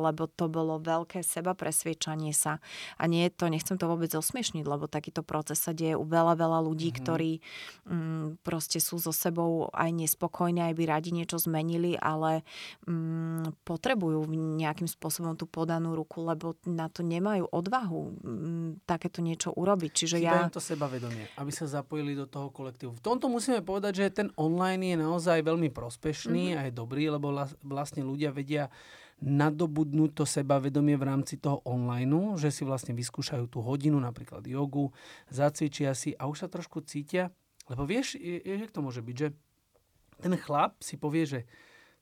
lebo 0.00 0.24
to 0.32 0.48
bolo 0.48 0.80
veľké 0.80 1.20
seba 1.20 1.52
presviečanie 1.52 2.32
sa. 2.32 2.56
A 2.96 3.04
nie 3.04 3.28
je 3.28 3.32
to, 3.36 3.52
nechcem 3.52 3.76
to 3.76 3.84
vôbec 3.84 3.99
vôbec 4.00 4.16
osmiešniť, 4.16 4.64
lebo 4.64 4.88
takýto 4.88 5.20
proces 5.20 5.60
sa 5.60 5.76
deje 5.76 5.92
u 5.92 6.08
veľa, 6.08 6.40
veľa 6.40 6.64
ľudí, 6.64 6.88
mm-hmm. 6.88 7.04
ktorí 7.04 7.32
mm, 7.84 8.26
proste 8.40 8.80
sú 8.80 8.96
so 8.96 9.12
sebou 9.12 9.68
aj 9.76 9.92
nespokojní, 9.92 10.64
aj 10.64 10.72
by 10.72 10.84
radi 10.88 11.12
niečo 11.12 11.36
zmenili, 11.36 12.00
ale 12.00 12.40
mm, 12.88 13.60
potrebujú 13.68 14.24
nejakým 14.32 14.88
spôsobom 14.88 15.36
tú 15.36 15.44
podanú 15.44 15.92
ruku, 15.92 16.24
lebo 16.24 16.56
na 16.64 16.88
to 16.88 17.04
nemajú 17.04 17.44
odvahu 17.52 18.00
mm, 18.24 18.88
takéto 18.88 19.20
niečo 19.20 19.52
urobiť. 19.52 19.92
Čiže 19.92 20.16
ja... 20.24 20.48
to 20.48 20.64
sebavedomie, 20.64 21.28
aby 21.36 21.52
sa 21.52 21.68
zapojili 21.68 22.16
do 22.16 22.24
toho 22.24 22.48
kolektívu. 22.48 22.96
V 22.96 23.04
tomto 23.04 23.28
musíme 23.28 23.60
povedať, 23.60 23.92
že 24.00 24.24
ten 24.24 24.28
online 24.40 24.96
je 24.96 24.96
naozaj 24.96 25.44
veľmi 25.44 25.68
prospešný 25.68 26.56
mm-hmm. 26.56 26.58
a 26.58 26.60
je 26.64 26.72
dobrý, 26.72 27.12
lebo 27.12 27.36
vlastne 27.60 28.00
ľudia 28.00 28.32
vedia 28.32 28.72
nadobudnúť 29.20 30.10
to 30.16 30.24
sebavedomie 30.24 30.96
v 30.96 31.06
rámci 31.06 31.36
toho 31.36 31.60
online, 31.68 32.40
že 32.40 32.48
si 32.48 32.64
vlastne 32.64 32.96
vyskúšajú 32.96 33.46
tú 33.52 33.60
hodinu, 33.60 34.00
napríklad 34.00 34.44
jogu, 34.48 34.92
zacvičia 35.28 35.92
si 35.92 36.16
a 36.16 36.24
už 36.24 36.44
sa 36.44 36.48
trošku 36.48 36.80
cítia. 36.84 37.28
Lebo 37.68 37.84
vieš, 37.86 38.18
jak 38.18 38.72
to 38.72 38.82
môže 38.82 39.04
byť, 39.04 39.16
že 39.16 39.28
ten 40.20 40.34
chlap 40.36 40.80
si 40.80 41.00
povie, 41.00 41.24
že 41.28 41.40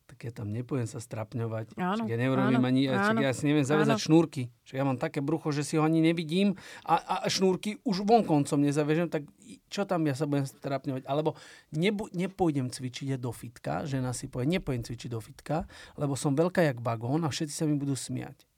tak 0.09 0.25
ja 0.25 0.33
tam 0.33 0.49
nepojem 0.49 0.88
sa 0.88 1.05
strapňovať. 1.05 1.77
Áno, 1.77 2.09
ja 2.09 2.17
neurobím 2.17 2.65
áno, 2.65 2.69
ani, 2.73 2.88
áno, 2.88 3.21
ja 3.21 3.37
si 3.37 3.45
neviem 3.45 3.69
zavezať 3.69 4.00
áno. 4.00 4.05
šnúrky. 4.09 4.49
Že 4.65 4.75
ja 4.81 4.85
mám 4.88 4.97
také 4.97 5.21
brucho, 5.21 5.53
že 5.53 5.61
si 5.61 5.77
ho 5.77 5.85
ani 5.85 6.00
nevidím 6.00 6.57
a, 6.88 6.97
a 6.97 7.15
šnúrky 7.29 7.77
už 7.85 8.09
vonkoncom 8.09 8.57
nezavežem, 8.57 9.12
tak 9.12 9.29
čo 9.69 9.85
tam 9.85 10.09
ja 10.09 10.17
sa 10.17 10.25
budem 10.25 10.49
strapňovať? 10.49 11.05
Alebo 11.05 11.37
nebu, 11.77 12.09
nepôjdem 12.17 12.73
cvičiť 12.73 13.21
do 13.21 13.29
fitka, 13.37 13.85
žena 13.85 14.17
si 14.17 14.33
povie, 14.33 14.49
nepôjdem 14.49 14.88
cvičiť 14.88 15.12
do 15.12 15.21
fitka, 15.21 15.69
lebo 16.00 16.17
som 16.17 16.33
veľká 16.33 16.65
jak 16.65 16.81
bagón 16.81 17.23
a 17.23 17.29
všetci 17.29 17.53
sa 17.53 17.69
mi 17.69 17.77
budú 17.77 17.93
smiať. 17.93 18.49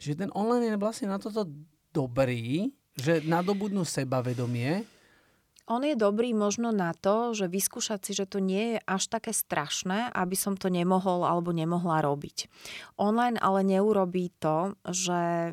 Čiže 0.00 0.24
ten 0.24 0.30
online 0.32 0.72
je 0.72 0.80
vlastne 0.80 1.12
na 1.12 1.20
toto 1.20 1.44
dobrý, 1.92 2.72
že 2.96 3.20
nadobudnú 3.20 3.84
sebavedomie, 3.84 4.95
on 5.66 5.82
je 5.82 5.98
dobrý 5.98 6.30
možno 6.30 6.70
na 6.70 6.94
to, 6.94 7.34
že 7.34 7.50
vyskúšať 7.50 8.00
si, 8.06 8.12
že 8.14 8.30
to 8.30 8.38
nie 8.38 8.74
je 8.74 8.78
až 8.86 9.10
také 9.10 9.34
strašné, 9.34 10.14
aby 10.14 10.38
som 10.38 10.54
to 10.54 10.70
nemohol 10.70 11.26
alebo 11.26 11.50
nemohla 11.50 12.06
robiť. 12.06 12.46
Online 12.94 13.34
ale 13.42 13.66
neurobí 13.66 14.30
to, 14.38 14.78
že 14.86 15.52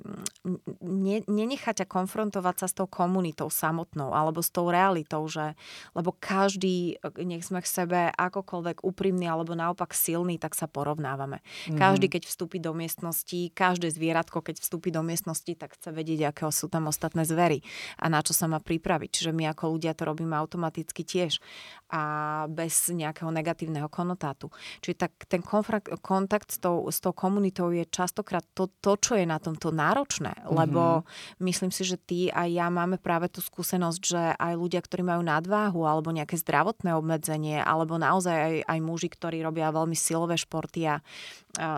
ne, 0.86 1.18
nenechá 1.26 1.74
ťa 1.74 1.90
konfrontovať 1.90 2.56
sa 2.62 2.68
s 2.70 2.78
tou 2.78 2.86
komunitou 2.86 3.50
samotnou 3.50 4.14
alebo 4.14 4.46
s 4.46 4.54
tou 4.54 4.70
realitou, 4.70 5.26
že, 5.26 5.58
lebo 5.98 6.14
každý, 6.14 7.02
nech 7.18 7.42
sme 7.42 7.66
k 7.66 7.68
sebe 7.68 8.00
akokoľvek 8.14 8.86
úprimný 8.86 9.26
alebo 9.26 9.58
naopak 9.58 9.98
silný, 9.98 10.38
tak 10.38 10.54
sa 10.54 10.70
porovnávame. 10.70 11.42
Mm-hmm. 11.42 11.80
Každý, 11.82 12.06
keď 12.14 12.30
vstúpi 12.30 12.62
do 12.62 12.78
miestnosti, 12.78 13.50
každé 13.50 13.90
zvieratko, 13.90 14.46
keď 14.46 14.62
vstúpi 14.62 14.94
do 14.94 15.02
miestnosti, 15.02 15.58
tak 15.58 15.74
chce 15.74 15.90
vedieť, 15.90 16.30
aké 16.30 16.46
sú 16.54 16.70
tam 16.70 16.86
ostatné 16.86 17.26
zvery 17.26 17.66
a 17.98 18.14
na 18.14 18.22
čo 18.22 18.38
sa 18.38 18.46
má 18.46 18.62
pripraviť. 18.62 19.10
Čiže 19.10 19.32
my 19.34 19.50
ako 19.50 19.74
ľudia 19.74 19.98
to 20.04 20.12
robíme 20.12 20.36
automaticky 20.36 21.08
tiež 21.08 21.40
a 21.88 22.04
bez 22.52 22.92
nejakého 22.92 23.32
negatívneho 23.32 23.88
konotátu. 23.88 24.52
Čiže 24.84 25.08
tak 25.08 25.14
ten 25.32 25.40
konfrakt, 25.40 25.88
kontakt 26.04 26.52
s 26.52 26.60
tou, 26.60 26.84
s 26.92 27.00
tou 27.00 27.16
komunitou 27.16 27.72
je 27.72 27.88
častokrát 27.88 28.44
to, 28.52 28.68
to, 28.84 29.00
čo 29.00 29.16
je 29.16 29.24
na 29.24 29.40
tomto 29.40 29.72
náročné, 29.72 30.36
mm-hmm. 30.36 30.52
lebo 30.52 31.08
myslím 31.40 31.72
si, 31.72 31.88
že 31.88 31.96
ty 31.96 32.28
a 32.28 32.44
ja 32.52 32.68
máme 32.68 33.00
práve 33.00 33.32
tú 33.32 33.40
skúsenosť, 33.40 34.02
že 34.04 34.22
aj 34.36 34.54
ľudia, 34.60 34.84
ktorí 34.84 35.08
majú 35.08 35.24
nadváhu 35.24 35.88
alebo 35.88 36.12
nejaké 36.12 36.36
zdravotné 36.36 36.92
obmedzenie, 36.92 37.64
alebo 37.64 37.96
naozaj 37.96 38.36
aj, 38.36 38.56
aj 38.68 38.80
muži, 38.84 39.08
ktorí 39.08 39.40
robia 39.40 39.72
veľmi 39.72 39.96
silové 39.96 40.36
športy 40.36 40.92
a 40.92 41.00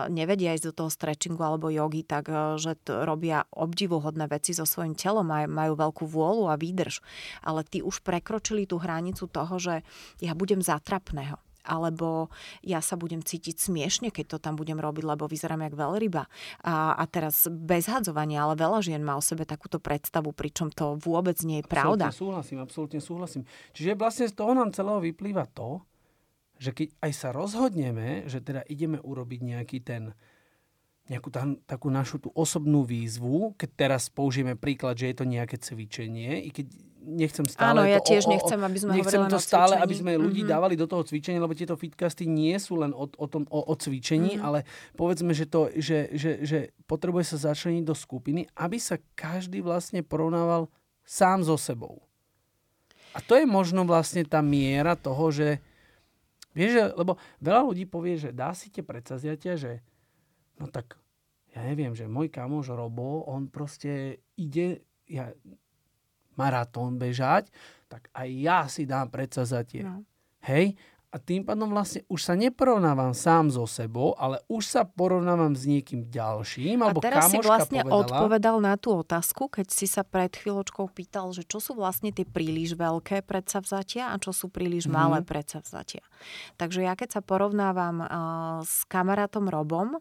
nevedia 0.08 0.56
ísť 0.56 0.72
do 0.72 0.76
toho 0.84 0.90
stretchingu 0.90 1.40
alebo 1.44 1.68
jogy, 1.68 2.00
tak 2.00 2.32
e, 2.32 2.56
že 2.56 2.80
robia 2.88 3.44
obdivuhodné 3.52 4.24
veci 4.32 4.56
so 4.56 4.64
svojím 4.64 4.96
telom 4.96 5.28
a 5.28 5.44
majú 5.44 5.76
veľkú 5.76 6.08
vôľu 6.08 6.48
a 6.48 6.56
výdrž. 6.56 7.04
Ale 7.44 7.60
ty 7.60 7.84
už 7.84 8.00
prekročili 8.00 8.64
tú 8.64 8.80
hranicu 8.80 9.28
toho, 9.28 9.60
že 9.60 9.84
ja 10.24 10.32
budem 10.32 10.64
zatrapného 10.64 11.36
alebo 11.66 12.30
ja 12.62 12.78
sa 12.78 12.94
budem 12.94 13.18
cítiť 13.18 13.58
smiešne, 13.58 14.14
keď 14.14 14.24
to 14.30 14.38
tam 14.38 14.54
budem 14.54 14.78
robiť, 14.78 15.02
lebo 15.02 15.26
vyzerám 15.26 15.66
jak 15.66 15.74
veľryba. 15.74 16.30
A, 16.62 16.94
a 16.94 17.04
teraz 17.10 17.50
bez 17.50 17.90
hadzovania, 17.90 18.46
ale 18.46 18.54
veľa 18.54 18.86
žien 18.86 19.02
má 19.02 19.18
o 19.18 19.22
sebe 19.22 19.42
takúto 19.42 19.82
predstavu, 19.82 20.30
pričom 20.30 20.70
to 20.70 20.94
vôbec 21.02 21.34
nie 21.42 21.60
je 21.60 21.66
pravda. 21.66 22.14
Absolutne 22.14 22.22
súhlasím, 22.22 22.58
absolútne 22.62 23.00
súhlasím. 23.02 23.42
Čiže 23.74 23.98
vlastne 23.98 24.30
z 24.30 24.34
toho 24.38 24.54
nám 24.54 24.70
celého 24.70 25.02
vyplýva 25.02 25.50
to, 25.50 25.82
že 26.56 26.72
keď 26.72 26.88
aj 27.04 27.12
sa 27.12 27.28
rozhodneme, 27.32 28.24
že 28.26 28.40
teda 28.40 28.64
ideme 28.66 29.00
urobiť 29.00 29.40
nejaký 29.44 29.78
ten 29.84 30.16
nejakú 31.06 31.30
tam, 31.30 31.54
takú 31.70 31.86
našu 31.86 32.18
tú 32.18 32.34
osobnú 32.34 32.82
výzvu, 32.82 33.54
keď 33.54 33.70
teraz 33.78 34.10
použijeme 34.10 34.58
príklad, 34.58 34.98
že 34.98 35.14
je 35.14 35.16
to 35.22 35.24
nejaké 35.26 35.54
cvičenie, 35.54 36.42
i 36.42 36.50
keď 36.50 36.66
nechcem 37.06 37.46
stále... 37.46 37.78
Áno, 37.78 37.82
ja 37.86 38.02
to, 38.02 38.10
tiež 38.10 38.26
o, 38.26 38.30
nechcem, 38.34 38.58
aby 38.58 38.78
sme 38.82 38.90
nechcem 38.98 39.22
to 39.30 39.38
stále, 39.38 39.78
aby 39.78 39.94
sme 39.94 40.18
ľudí 40.18 40.42
mm-hmm. 40.42 40.54
dávali 40.58 40.74
do 40.74 40.90
toho 40.90 41.06
cvičenia, 41.06 41.38
lebo 41.38 41.54
tieto 41.54 41.78
fitcasty 41.78 42.26
nie 42.26 42.58
sú 42.58 42.82
len 42.82 42.90
o, 42.90 43.06
o, 43.06 43.26
tom, 43.30 43.46
o, 43.46 43.60
o 43.70 43.74
cvičení, 43.78 44.36
mm-hmm. 44.36 44.46
ale 44.46 44.66
povedzme, 44.98 45.30
že, 45.30 45.46
to, 45.46 45.70
že, 45.78 46.10
že, 46.18 46.42
že 46.42 46.58
potrebuje 46.90 47.38
sa 47.38 47.54
začleniť 47.54 47.86
do 47.86 47.94
skupiny, 47.94 48.50
aby 48.58 48.82
sa 48.82 48.98
každý 49.14 49.62
vlastne 49.62 50.02
porovnával 50.02 50.66
sám 51.06 51.46
so 51.46 51.54
sebou. 51.54 52.02
A 53.14 53.22
to 53.22 53.38
je 53.38 53.46
možno 53.46 53.86
vlastne 53.86 54.26
tá 54.26 54.42
miera 54.42 54.98
toho, 54.98 55.30
že 55.30 55.62
vieš, 56.56 56.96
lebo 56.96 57.20
veľa 57.44 57.62
ľudí 57.68 57.84
povie, 57.84 58.16
že 58.16 58.32
dá 58.32 58.56
si 58.56 58.72
tie 58.72 58.80
predsazjatia, 58.80 59.60
že 59.60 59.84
no 60.56 60.72
tak 60.72 60.96
ja 61.52 61.60
neviem, 61.64 61.92
že 61.92 62.08
môj 62.08 62.32
kamoš 62.32 62.72
Robo, 62.72 63.24
on 63.28 63.48
proste 63.48 64.24
ide 64.36 64.84
ja, 65.08 65.32
maratón 66.36 67.00
bežať, 67.00 67.48
tak 67.88 68.12
aj 68.12 68.28
ja 68.28 68.58
si 68.68 68.84
dám 68.84 69.08
predsazatie. 69.08 69.84
No. 69.84 70.04
Hej? 70.44 70.76
A 71.16 71.22
tým 71.24 71.48
pádom 71.48 71.72
vlastne 71.72 72.04
už 72.12 72.28
sa 72.28 72.36
neporovnávam 72.36 73.16
sám 73.16 73.48
so 73.48 73.64
sebou, 73.64 74.12
ale 74.20 74.36
už 74.52 74.68
sa 74.68 74.84
porovnávam 74.84 75.56
s 75.56 75.64
niekým 75.64 76.12
ďalším. 76.12 76.84
Alebo 76.84 77.00
a 77.00 77.08
teraz 77.08 77.32
si 77.32 77.40
vlastne 77.40 77.80
povedala, 77.80 78.04
odpovedal 78.04 78.56
na 78.60 78.76
tú 78.76 79.00
otázku, 79.00 79.48
keď 79.48 79.72
si 79.72 79.88
sa 79.88 80.04
pred 80.04 80.28
chvíľočkou 80.28 80.92
pýtal, 80.92 81.32
že 81.32 81.48
čo 81.48 81.56
sú 81.56 81.72
vlastne 81.72 82.12
tie 82.12 82.28
príliš 82.28 82.76
veľké 82.76 83.24
predsavzatia 83.24 84.12
a 84.12 84.20
čo 84.20 84.36
sú 84.36 84.52
príliš 84.52 84.92
mm-hmm. 84.92 85.00
malé 85.00 85.18
predsavzatia. 85.24 86.04
Takže 86.60 86.84
ja 86.84 86.92
keď 86.92 87.16
sa 87.16 87.20
porovnávam 87.24 88.04
uh, 88.04 88.08
s 88.60 88.84
kamarátom 88.84 89.48
Robom, 89.48 89.96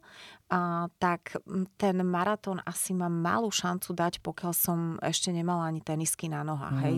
a, 0.45 0.85
tak 1.01 1.41
ten 1.81 1.97
maratón 2.05 2.61
asi 2.61 2.93
mám 2.93 3.17
malú 3.17 3.49
šancu 3.49 3.97
dať, 3.97 4.21
pokiaľ 4.21 4.53
som 4.53 4.79
ešte 5.01 5.33
nemala 5.33 5.65
ani 5.65 5.81
tenisky 5.81 6.29
na 6.29 6.45
nohách. 6.45 6.77
Mm-hmm. 6.77 6.85
Hej? 6.85 6.97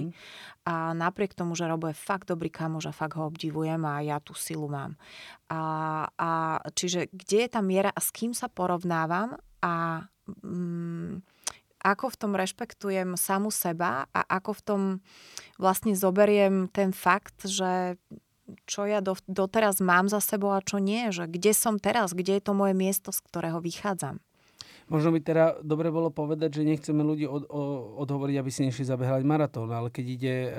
A 0.68 0.92
napriek 0.92 1.32
tomu, 1.32 1.56
že 1.56 1.64
Robo 1.64 1.88
je 1.88 1.96
fakt 1.96 2.28
dobrý 2.28 2.52
kamož 2.52 2.92
a 2.92 2.98
fakt 2.98 3.16
ho 3.16 3.24
obdivujem 3.24 3.80
a 3.88 4.04
ja 4.04 4.20
tú 4.20 4.36
silu 4.36 4.68
mám. 4.68 5.00
A, 5.48 5.62
a 6.20 6.60
čiže 6.76 7.08
kde 7.16 7.48
je 7.48 7.50
tá 7.50 7.64
miera 7.64 7.92
a 7.96 8.04
s 8.04 8.12
kým 8.12 8.36
sa 8.36 8.52
porovnávam 8.52 9.40
a 9.64 10.04
mm, 10.44 11.24
ako 11.88 12.06
v 12.12 12.20
tom 12.20 12.34
rešpektujem 12.36 13.16
samu 13.16 13.48
seba 13.48 14.12
a 14.12 14.22
ako 14.28 14.52
v 14.60 14.62
tom 14.66 14.82
vlastne 15.56 15.96
zoberiem 15.96 16.68
ten 16.68 16.92
fakt, 16.92 17.48
že 17.48 17.96
čo 18.66 18.88
ja 18.88 19.04
do, 19.04 19.16
doteraz 19.28 19.84
mám 19.84 20.08
za 20.08 20.24
sebou 20.24 20.56
a 20.56 20.64
čo 20.64 20.80
nie, 20.80 21.12
že 21.12 21.28
kde 21.28 21.52
som 21.52 21.78
teraz, 21.78 22.16
kde 22.16 22.40
je 22.40 22.44
to 22.44 22.54
moje 22.56 22.74
miesto, 22.74 23.12
z 23.12 23.20
ktorého 23.28 23.60
vychádzam. 23.60 24.24
Možno 24.88 25.12
by 25.12 25.20
teda 25.20 25.46
dobre 25.68 25.92
bolo 25.92 26.08
povedať, 26.08 26.64
že 26.64 26.64
nechceme 26.64 27.04
ľudí 27.04 27.28
od, 27.28 27.44
o, 27.52 28.00
odhovoriť, 28.00 28.36
aby 28.40 28.48
si 28.48 28.64
nešli 28.64 28.88
zabehľať 28.88 29.24
maratón, 29.28 29.68
ale 29.68 29.92
keď 29.92 30.06
ide 30.08 30.36
uh, 30.48 30.52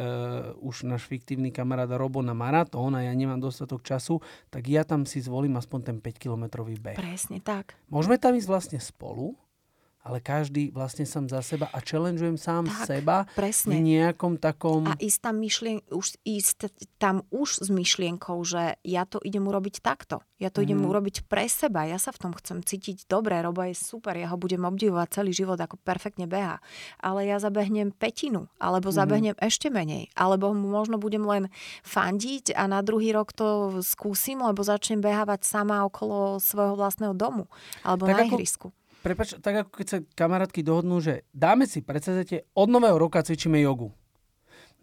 už 0.61 0.85
náš 0.85 1.09
fiktívny 1.09 1.49
kamarát 1.49 1.88
Robo 1.97 2.21
na 2.21 2.37
maratón 2.37 2.92
a 2.92 3.09
ja 3.09 3.12
nemám 3.16 3.40
dostatok 3.40 3.80
času, 3.80 4.21
tak 4.52 4.68
ja 4.68 4.85
tam 4.85 5.09
si 5.09 5.25
zvolím 5.25 5.57
aspoň 5.57 5.80
ten 5.80 5.97
5-kilometrový 6.04 6.76
beh. 6.76 7.00
Presne 7.00 7.40
tak. 7.40 7.73
Môžeme 7.88 8.21
tam 8.21 8.37
ísť 8.37 8.49
vlastne 8.52 8.78
spolu 8.85 9.33
ale 10.09 10.25
každý 10.25 10.73
vlastne 10.73 11.05
sám 11.05 11.29
za 11.29 11.45
seba 11.45 11.69
a 11.69 11.85
challengeujem 11.85 12.41
sám 12.41 12.65
tak, 12.65 12.88
seba 12.88 13.17
presne. 13.37 13.77
v 13.77 13.85
nejakom 13.85 14.41
takom... 14.41 14.88
A 14.88 14.97
ísť 14.97 15.21
tam, 15.21 15.37
myšlien... 15.37 15.85
už, 15.93 16.17
ísť 16.25 16.73
tam 16.97 17.29
už 17.29 17.61
s 17.61 17.69
myšlienkou, 17.69 18.41
že 18.41 18.81
ja 18.81 19.05
to 19.05 19.21
idem 19.21 19.45
urobiť 19.45 19.85
takto. 19.85 20.25
Ja 20.41 20.49
to 20.49 20.65
mm. 20.65 20.65
idem 20.65 20.81
mhm. 20.81 20.88
urobiť 20.88 21.17
pre 21.29 21.45
seba. 21.45 21.85
Ja 21.85 22.00
sa 22.00 22.17
v 22.17 22.25
tom 22.25 22.33
chcem 22.33 22.65
cítiť 22.65 23.05
dobre. 23.05 23.37
Robo 23.45 23.61
je 23.69 23.77
super. 23.77 24.17
Ja 24.17 24.33
ho 24.33 24.41
budem 24.41 24.65
obdivovať 24.65 25.21
celý 25.21 25.37
život, 25.37 25.61
ako 25.61 25.77
perfektne 25.77 26.25
beha. 26.25 26.65
Ale 27.05 27.29
ja 27.29 27.37
zabehnem 27.37 27.93
petinu. 27.93 28.49
Alebo 28.57 28.88
mm. 28.88 28.97
zabehnem 28.97 29.37
ešte 29.45 29.69
menej. 29.69 30.09
Alebo 30.17 30.57
možno 30.57 30.97
budem 30.97 31.29
len 31.29 31.53
fandiť 31.85 32.57
a 32.57 32.65
na 32.65 32.81
druhý 32.81 33.12
rok 33.12 33.37
to 33.37 33.77
skúsim, 33.85 34.41
lebo 34.41 34.65
začnem 34.65 35.05
behávať 35.05 35.45
sama 35.45 35.85
okolo 35.85 36.41
svojho 36.41 36.81
vlastného 36.81 37.12
domu. 37.12 37.45
Alebo 37.85 38.09
tak 38.09 38.25
na 38.25 38.25
ihrisku. 38.25 38.73
Prepač, 39.09 39.41
tak 39.41 39.65
ako 39.65 39.71
keď 39.73 39.87
sa 39.88 39.99
kamarátky 40.05 40.61
dohodnú, 40.61 41.00
že 41.00 41.25
dáme 41.33 41.65
si, 41.65 41.81
predstavte, 41.81 42.45
od 42.53 42.69
nového 42.69 43.00
roka 43.00 43.25
cvičíme 43.25 43.57
jogu. 43.57 43.88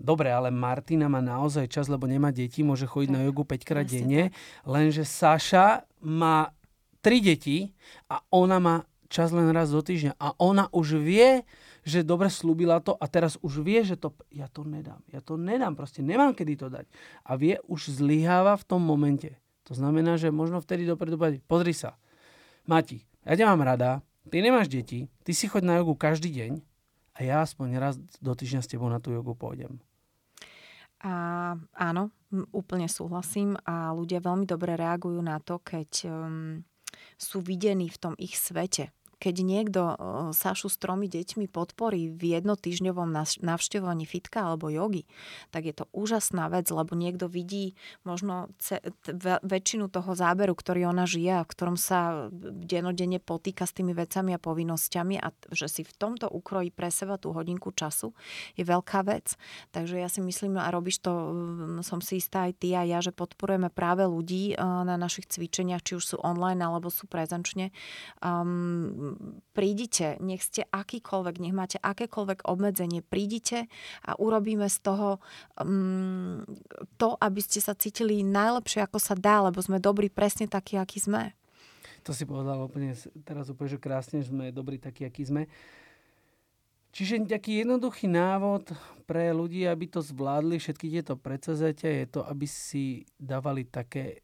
Dobre, 0.01 0.33
ale 0.33 0.49
Martina 0.49 1.05
má 1.05 1.21
naozaj 1.21 1.69
čas, 1.69 1.85
lebo 1.85 2.09
nemá 2.09 2.33
deti, 2.33 2.65
môže 2.65 2.89
chodiť 2.89 3.13
tak, 3.13 3.17
na 3.21 3.21
jogu 3.21 3.45
5 3.45 3.61
krát 3.61 3.85
denne, 3.85 4.33
lenže 4.65 5.05
Saša 5.05 5.85
má 6.01 6.49
3 7.05 7.21
deti 7.21 7.77
a 8.09 8.25
ona 8.33 8.57
má 8.57 8.75
čas 9.13 9.29
len 9.29 9.45
raz 9.53 9.69
do 9.69 9.85
týždňa 9.85 10.17
a 10.17 10.33
ona 10.41 10.73
už 10.73 11.05
vie, 11.05 11.45
že 11.85 12.01
dobre 12.01 12.33
slúbila 12.33 12.81
to 12.81 12.97
a 12.97 13.05
teraz 13.05 13.37
už 13.45 13.61
vie, 13.61 13.85
že 13.85 13.93
to, 13.93 14.09
ja 14.33 14.49
to 14.49 14.65
nedám. 14.65 15.05
Ja 15.13 15.21
to 15.21 15.37
nedám, 15.37 15.77
proste 15.77 16.01
nemám 16.01 16.33
kedy 16.33 16.65
to 16.65 16.73
dať. 16.73 16.89
A 17.29 17.37
vie, 17.37 17.61
už 17.69 17.93
zlyháva 17.93 18.57
v 18.57 18.65
tom 18.65 18.81
momente. 18.81 19.37
To 19.69 19.77
znamená, 19.77 20.17
že 20.17 20.33
možno 20.33 20.65
vtedy 20.65 20.89
dopredu 20.89 21.13
povedať, 21.13 21.45
pozri 21.45 21.77
sa, 21.77 21.93
Mati, 22.65 23.05
ja 23.21 23.37
ťa 23.37 23.45
mám 23.53 23.61
rada, 23.61 24.01
ty 24.29 24.41
nemáš 24.41 24.67
deti, 24.67 25.07
ty 25.23 25.31
si 25.33 25.47
choď 25.47 25.63
na 25.63 25.75
jogu 25.81 25.95
každý 25.95 26.31
deň 26.31 26.51
a 27.15 27.19
ja 27.23 27.35
aspoň 27.41 27.67
raz 27.79 27.95
do 28.19 28.33
týždňa 28.35 28.61
s 28.61 28.71
tebou 28.71 28.91
na 28.91 28.99
tú 28.99 29.15
jogu 29.15 29.37
pôjdem. 29.37 29.79
A, 31.05 31.53
áno, 31.77 32.09
úplne 32.49 32.89
súhlasím 32.89 33.55
a 33.63 33.93
ľudia 33.93 34.19
veľmi 34.19 34.49
dobre 34.49 34.73
reagujú 34.73 35.21
na 35.21 35.37
to, 35.37 35.61
keď 35.61 36.09
um, 36.09 36.65
sú 37.15 37.39
videní 37.45 37.87
v 37.91 37.99
tom 38.01 38.13
ich 38.17 38.35
svete 38.35 38.89
keď 39.19 39.35
niekto 39.41 39.81
Sašu 40.31 40.67
s 40.69 40.77
tromi 40.77 41.07
deťmi 41.07 41.47
podporí 41.49 42.11
v 42.11 42.37
jednotýžňovom 42.37 43.09
navštevovaní 43.41 44.05
fitka 44.05 44.51
alebo 44.51 44.69
jogy, 44.69 45.07
tak 45.49 45.65
je 45.67 45.73
to 45.75 45.85
úžasná 45.95 46.47
vec, 46.51 46.67
lebo 46.69 46.93
niekto 46.93 47.31
vidí 47.31 47.75
možno 48.03 48.51
ce, 48.59 48.79
väčšinu 49.41 49.87
toho 49.89 50.13
záberu, 50.13 50.53
ktorý 50.53 50.91
ona 50.91 51.07
žije 51.07 51.41
a 51.41 51.45
v 51.45 51.51
ktorom 51.51 51.77
sa 51.79 52.29
denodenne 52.33 53.19
potýka 53.23 53.65
s 53.65 53.75
tými 53.75 53.95
vecami 53.95 54.35
a 54.35 54.39
povinnosťami 54.41 55.15
a 55.19 55.31
že 55.51 55.67
si 55.71 55.81
v 55.83 55.93
tomto 55.95 56.27
ukrojí 56.29 56.71
pre 56.71 56.91
seba 56.91 57.15
tú 57.15 57.31
hodinku 57.31 57.71
času 57.71 58.15
je 58.55 58.63
veľká 58.63 59.05
vec. 59.07 59.37
Takže 59.71 59.99
ja 59.99 60.09
si 60.09 60.19
myslím, 60.23 60.57
a 60.57 60.69
robíš 60.71 61.03
to, 61.03 61.13
som 61.81 61.99
si 61.99 62.19
istá 62.19 62.47
aj 62.49 62.53
ty 62.59 62.73
a 62.73 62.83
ja, 62.87 62.99
že 62.99 63.15
podporujeme 63.15 63.69
práve 63.69 64.07
ľudí 64.07 64.57
na 64.59 64.95
našich 64.95 65.29
cvičeniach, 65.29 65.83
či 65.83 65.97
už 65.97 66.03
sú 66.03 66.17
online 66.21 66.61
alebo 66.61 66.89
sú 66.89 67.07
prezenčne. 67.07 67.69
Um, 68.19 69.04
prídite, 69.53 70.17
nech 70.23 70.41
ste 70.41 70.65
akýkoľvek, 70.69 71.35
nech 71.41 71.55
máte 71.55 71.77
akékoľvek 71.81 72.47
obmedzenie, 72.47 73.05
prídite 73.05 73.69
a 74.05 74.17
urobíme 74.17 74.65
z 74.65 74.77
toho 74.81 75.09
um, 75.61 76.41
to, 76.97 77.13
aby 77.19 77.41
ste 77.43 77.61
sa 77.61 77.77
cítili 77.77 78.25
najlepšie, 78.25 78.81
ako 78.85 78.97
sa 78.97 79.13
dá, 79.13 79.45
lebo 79.45 79.61
sme 79.61 79.77
dobrí 79.77 80.09
presne 80.09 80.49
takí, 80.49 80.75
akí 80.79 80.97
sme. 81.01 81.33
To 82.05 82.13
si 82.13 82.23
povedal 82.29 82.61
úplne 82.61 82.93
teraz 83.25 83.49
úplne, 83.49 83.69
že 83.73 83.81
krásne, 83.81 84.21
že 84.21 84.29
sme 84.29 84.53
dobrí 84.53 84.77
takí, 84.77 85.09
akí 85.09 85.25
sme. 85.25 85.49
Čiže 86.95 87.27
taký 87.27 87.65
jednoduchý 87.65 88.07
návod 88.07 88.71
pre 89.03 89.27
ľudí, 89.35 89.67
aby 89.67 89.91
to 89.91 89.99
zvládli, 89.99 90.55
všetky 90.55 90.87
tieto 90.87 91.19
predsazatia, 91.19 91.91
je 91.91 92.07
to, 92.07 92.21
aby 92.23 92.47
si 92.47 93.03
dávali 93.19 93.67
také 93.67 94.23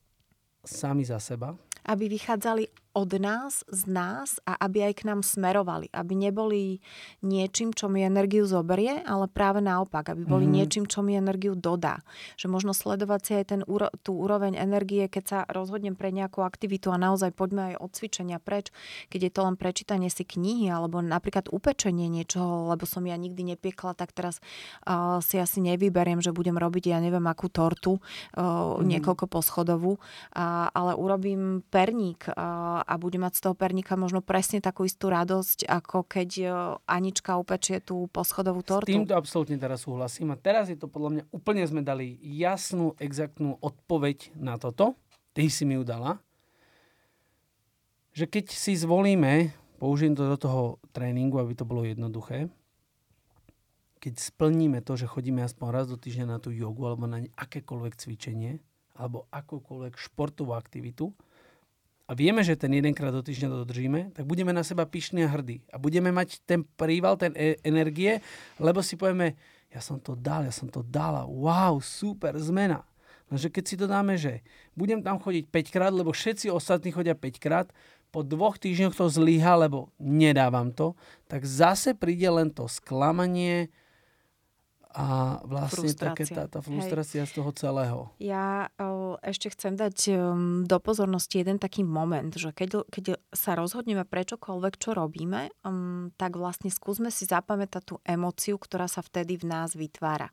sami 0.63 1.03
za 1.03 1.19
seba. 1.19 1.51
Aby 1.83 2.07
vychádzali 2.15 2.90
od 2.91 3.11
nás, 3.23 3.63
z 3.71 3.81
nás 3.87 4.43
a 4.43 4.59
aby 4.59 4.91
aj 4.91 4.93
k 4.99 5.07
nám 5.07 5.23
smerovali. 5.23 5.87
Aby 5.95 6.13
neboli 6.19 6.83
niečím, 7.23 7.71
čo 7.71 7.87
mi 7.87 8.03
energiu 8.03 8.43
zoberie, 8.43 8.99
ale 9.07 9.31
práve 9.31 9.63
naopak, 9.63 10.11
aby 10.11 10.27
boli 10.27 10.45
mm. 10.47 10.53
niečím, 10.53 10.83
čo 10.83 10.99
mi 10.99 11.15
energiu 11.15 11.55
dodá. 11.55 12.03
Že 12.35 12.51
možno 12.51 12.71
sledovať 12.75 13.21
si 13.23 13.31
aj 13.39 13.45
ten, 13.47 13.61
tú 14.03 14.11
úroveň 14.19 14.59
energie, 14.59 15.07
keď 15.07 15.23
sa 15.23 15.39
rozhodnem 15.47 15.95
pre 15.95 16.11
nejakú 16.11 16.43
aktivitu 16.43 16.91
a 16.91 16.99
naozaj 16.99 17.31
poďme 17.31 17.73
aj 17.73 17.75
od 17.79 17.89
cvičenia 17.95 18.37
preč, 18.43 18.75
keď 19.07 19.19
je 19.27 19.31
to 19.31 19.41
len 19.47 19.55
prečítanie 19.55 20.11
si 20.11 20.27
knihy 20.27 20.67
alebo 20.67 20.99
napríklad 20.99 21.47
upečenie 21.47 22.11
niečoho, 22.11 22.67
lebo 22.75 22.83
som 22.83 23.07
ja 23.07 23.15
nikdy 23.15 23.55
nepiekla, 23.55 23.95
tak 23.95 24.11
teraz 24.11 24.43
uh, 24.83 25.23
si 25.23 25.39
asi 25.39 25.63
nevyberiem, 25.63 26.19
že 26.19 26.35
budem 26.35 26.59
robiť 26.59 26.91
ja 26.91 26.99
neviem 26.99 27.23
akú 27.23 27.47
tortu, 27.47 28.03
uh, 28.35 28.75
mm. 28.75 28.83
niekoľko 28.83 29.25
poschodovú, 29.31 29.95
uh, 29.95 30.67
ale 30.75 30.91
urobím 30.99 31.63
perník 31.71 32.27
uh, 32.27 32.80
a 32.81 32.93
bude 32.97 33.21
mať 33.21 33.33
z 33.37 33.41
toho 33.47 33.55
perníka 33.55 33.93
možno 33.93 34.19
presne 34.19 34.59
takú 34.59 34.83
istú 34.83 35.13
radosť, 35.13 35.69
ako 35.69 36.03
keď 36.05 36.29
e, 36.37 36.45
Anička 36.89 37.37
upečie 37.37 37.79
tú 37.79 38.09
poschodovú 38.09 38.65
tortu. 38.65 38.89
S 38.89 38.97
týmto 38.97 39.15
absolútne 39.15 39.55
teraz 39.61 39.85
súhlasím. 39.85 40.33
A 40.33 40.37
teraz 40.37 40.67
je 40.67 40.77
to 40.77 40.89
podľa 40.89 41.09
mňa 41.15 41.23
úplne 41.31 41.63
sme 41.63 41.81
dali 41.85 42.19
jasnú, 42.21 42.97
exaktnú 42.97 43.61
odpoveď 43.61 44.33
na 44.35 44.57
toto. 44.59 44.99
Ty 45.31 45.47
si 45.47 45.63
mi 45.63 45.79
ju 45.79 45.83
dala. 45.87 46.19
Že 48.11 48.27
keď 48.27 48.45
si 48.51 48.75
zvolíme, 48.75 49.55
použijem 49.79 50.13
to 50.13 50.27
do 50.27 50.35
toho 50.35 50.61
tréningu, 50.91 51.39
aby 51.39 51.55
to 51.55 51.63
bolo 51.63 51.87
jednoduché, 51.87 52.51
keď 54.01 54.17
splníme 54.17 54.81
to, 54.81 54.97
že 54.97 55.05
chodíme 55.05 55.45
aspoň 55.45 55.67
raz 55.69 55.85
do 55.85 55.95
týždňa 55.95 56.25
na 56.25 56.37
tú 56.41 56.49
jogu 56.49 56.89
alebo 56.89 57.05
na 57.05 57.21
akékoľvek 57.37 57.93
cvičenie 58.01 58.57
alebo 58.97 59.29
akúkoľvek 59.29 59.93
športovú 59.95 60.57
aktivitu, 60.57 61.13
a 62.11 62.15
vieme, 62.17 62.43
že 62.43 62.59
ten 62.59 62.75
jedenkrát 62.75 63.15
do 63.15 63.23
týždňa 63.23 63.63
dodržíme, 63.63 64.11
tak 64.11 64.27
budeme 64.27 64.51
na 64.51 64.67
seba 64.67 64.83
pyšní 64.83 65.23
a 65.23 65.31
hrdí. 65.31 65.63
A 65.71 65.79
budeme 65.79 66.11
mať 66.11 66.43
ten 66.43 66.67
príval, 66.75 67.15
ten 67.15 67.31
e- 67.39 67.55
energie, 67.63 68.19
lebo 68.59 68.83
si 68.83 68.99
povieme, 68.99 69.39
ja 69.71 69.79
som 69.79 69.95
to 69.95 70.19
dal, 70.19 70.43
ja 70.43 70.51
som 70.51 70.67
to 70.67 70.83
dala, 70.83 71.23
wow, 71.23 71.79
super, 71.79 72.35
zmena. 72.35 72.83
Lenže 73.31 73.47
keď 73.47 73.63
si 73.63 73.75
to 73.79 73.87
dáme, 73.87 74.19
že 74.19 74.43
budem 74.75 74.99
tam 74.99 75.23
chodiť 75.23 75.47
5 75.47 75.71
krát, 75.71 75.95
lebo 75.95 76.11
všetci 76.11 76.51
ostatní 76.51 76.91
chodia 76.91 77.15
5 77.15 77.39
krát, 77.39 77.71
po 78.11 78.27
dvoch 78.27 78.59
týždňoch 78.59 78.91
to 78.91 79.07
zlyha, 79.07 79.55
lebo 79.55 79.87
nedávam 79.95 80.67
to, 80.75 80.99
tak 81.31 81.47
zase 81.47 81.95
príde 81.95 82.27
len 82.27 82.51
to 82.51 82.67
sklamanie, 82.67 83.71
a 84.91 85.39
vlastne 85.47 85.87
také 85.95 86.27
tá, 86.27 86.51
tá 86.51 86.59
frustrácia 86.59 87.23
Hej. 87.23 87.31
z 87.31 87.33
toho 87.39 87.51
celého. 87.55 87.99
Ja 88.19 88.67
o, 88.75 89.15
ešte 89.23 89.51
chcem 89.55 89.79
dať 89.79 89.97
um, 90.11 90.67
do 90.67 90.77
pozornosti 90.83 91.39
jeden 91.39 91.57
taký 91.57 91.87
moment, 91.87 92.31
že 92.35 92.51
keď, 92.51 92.83
keď 92.91 93.19
sa 93.31 93.55
rozhodneme 93.55 94.03
prečokoľvek, 94.03 94.73
čo 94.75 94.91
robíme, 94.91 95.51
um, 95.63 96.11
tak 96.19 96.35
vlastne 96.35 96.67
skúsme 96.67 97.07
si 97.07 97.23
zapamätať 97.23 97.83
tú 97.87 97.95
emóciu, 98.03 98.59
ktorá 98.59 98.91
sa 98.91 98.99
vtedy 98.99 99.39
v 99.39 99.47
nás 99.47 99.73
vytvára. 99.73 100.27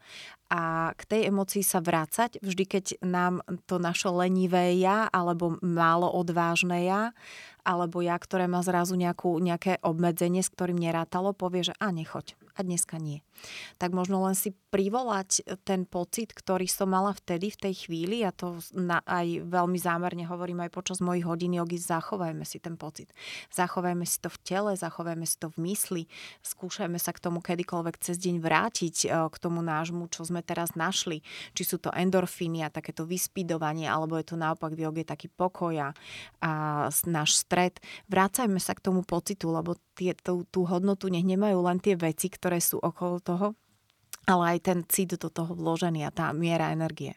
A 0.49 0.97
k 0.97 1.03
tej 1.05 1.21
emócii 1.29 1.61
sa 1.61 1.85
vrácať 1.85 2.41
vždy, 2.41 2.65
keď 2.65 2.85
nám 3.05 3.45
to 3.69 3.77
naše 3.77 4.09
lenivé 4.09 4.73
ja 4.81 5.05
alebo 5.13 5.61
málo 5.61 6.09
odvážne 6.09 6.89
ja 6.89 7.13
alebo 7.69 8.01
ja, 8.01 8.17
ktoré 8.17 8.49
má 8.49 8.65
zrazu 8.65 8.97
nejakú, 8.97 9.37
nejaké 9.45 9.77
obmedzenie, 9.85 10.41
s 10.41 10.49
ktorým 10.49 10.81
nerátalo, 10.81 11.37
povie, 11.37 11.69
že 11.69 11.77
a 11.77 11.93
nechoď 11.93 12.33
a 12.59 12.67
dneska 12.67 12.99
nie. 12.99 13.23
Tak 13.79 13.95
možno 13.95 14.19
len 14.27 14.35
si 14.35 14.51
privolať 14.75 15.47
ten 15.63 15.87
pocit, 15.87 16.35
ktorý 16.35 16.67
som 16.67 16.91
mala 16.91 17.15
vtedy, 17.15 17.55
v 17.55 17.71
tej 17.71 17.87
chvíli, 17.87 18.27
a 18.27 18.35
to 18.35 18.59
na, 18.75 18.99
aj 19.07 19.47
veľmi 19.47 19.79
zámerne 19.79 20.27
hovorím 20.27 20.67
aj 20.67 20.75
počas 20.75 20.99
mojich 20.99 21.23
hodín 21.23 21.55
jogy, 21.55 21.79
zachovajme 21.79 22.43
si 22.43 22.59
ten 22.59 22.75
pocit. 22.75 23.15
Zachovajme 23.55 24.03
si 24.03 24.19
to 24.19 24.27
v 24.27 24.39
tele, 24.43 24.73
zachovajme 24.75 25.23
si 25.23 25.39
to 25.39 25.55
v 25.55 25.71
mysli, 25.71 26.03
skúšajme 26.43 26.99
sa 26.99 27.15
k 27.15 27.23
tomu 27.23 27.39
kedykoľvek 27.39 27.95
cez 28.03 28.19
deň 28.19 28.43
vrátiť 28.43 28.97
e, 29.07 29.09
k 29.31 29.37
tomu 29.39 29.63
nášmu, 29.63 30.11
čo 30.11 30.27
sme 30.27 30.38
teraz 30.43 30.75
našli. 30.79 31.23
Či 31.57 31.63
sú 31.65 31.77
to 31.79 31.95
endorfíny 31.95 32.63
a 32.63 32.73
takéto 32.73 33.07
vyspidovanie, 33.09 33.87
alebo 33.87 34.19
je 34.19 34.27
to 34.29 34.37
naopak 34.37 34.75
v 34.75 34.89
joge 34.89 35.05
taký 35.07 35.31
pokoj 35.31 35.75
a 35.79 35.89
náš 37.07 37.31
stred. 37.47 37.79
Vrácajme 38.11 38.59
sa 38.59 38.75
k 38.75 38.85
tomu 38.85 39.07
pocitu, 39.07 39.51
lebo 39.51 39.79
tie, 39.99 40.15
tú, 40.15 40.47
tú 40.49 40.67
hodnotu 40.69 41.11
nech 41.11 41.27
nemajú 41.27 41.59
len 41.65 41.79
tie 41.83 41.99
veci, 41.99 42.31
ktoré 42.31 42.63
sú 42.63 42.79
okolo 42.79 43.19
toho, 43.19 43.47
ale 44.29 44.57
aj 44.57 44.59
ten 44.61 44.79
cit 44.85 45.17
do 45.17 45.31
toho 45.33 45.57
vložený 45.57 46.05
a 46.05 46.13
tá 46.13 46.31
miera 46.37 46.71
energie. 46.71 47.17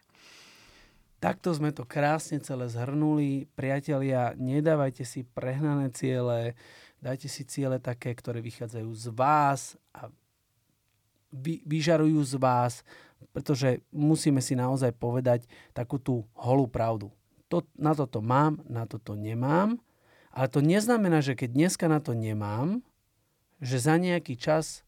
Takto 1.22 1.54
sme 1.54 1.70
to 1.70 1.86
krásne 1.86 2.42
celé 2.42 2.66
zhrnuli. 2.66 3.46
Priatelia, 3.54 4.34
nedávajte 4.42 5.06
si 5.06 5.22
prehnané 5.22 5.94
ciele, 5.94 6.58
dajte 6.98 7.30
si 7.30 7.46
ciele 7.46 7.78
také, 7.78 8.10
ktoré 8.18 8.42
vychádzajú 8.42 8.90
z 8.90 9.06
vás 9.14 9.78
a 9.94 10.10
vy, 11.30 11.62
vyžarujú 11.62 12.26
z 12.26 12.36
vás, 12.42 12.82
pretože 13.30 13.86
musíme 13.94 14.42
si 14.42 14.58
naozaj 14.58 14.98
povedať 14.98 15.46
takú 15.78 16.02
tú 16.02 16.26
holú 16.34 16.66
pravdu. 16.66 17.14
To, 17.54 17.62
na 17.78 17.94
toto 17.94 18.24
mám, 18.24 18.64
na 18.66 18.90
toto 18.90 19.14
nemám 19.14 19.78
ale 20.32 20.48
to 20.48 20.64
neznamená, 20.64 21.20
že 21.20 21.36
keď 21.36 21.50
dneska 21.52 21.86
na 21.92 22.00
to 22.00 22.16
nemám, 22.16 22.80
že 23.60 23.84
za 23.84 24.00
nejaký 24.00 24.40
čas 24.40 24.88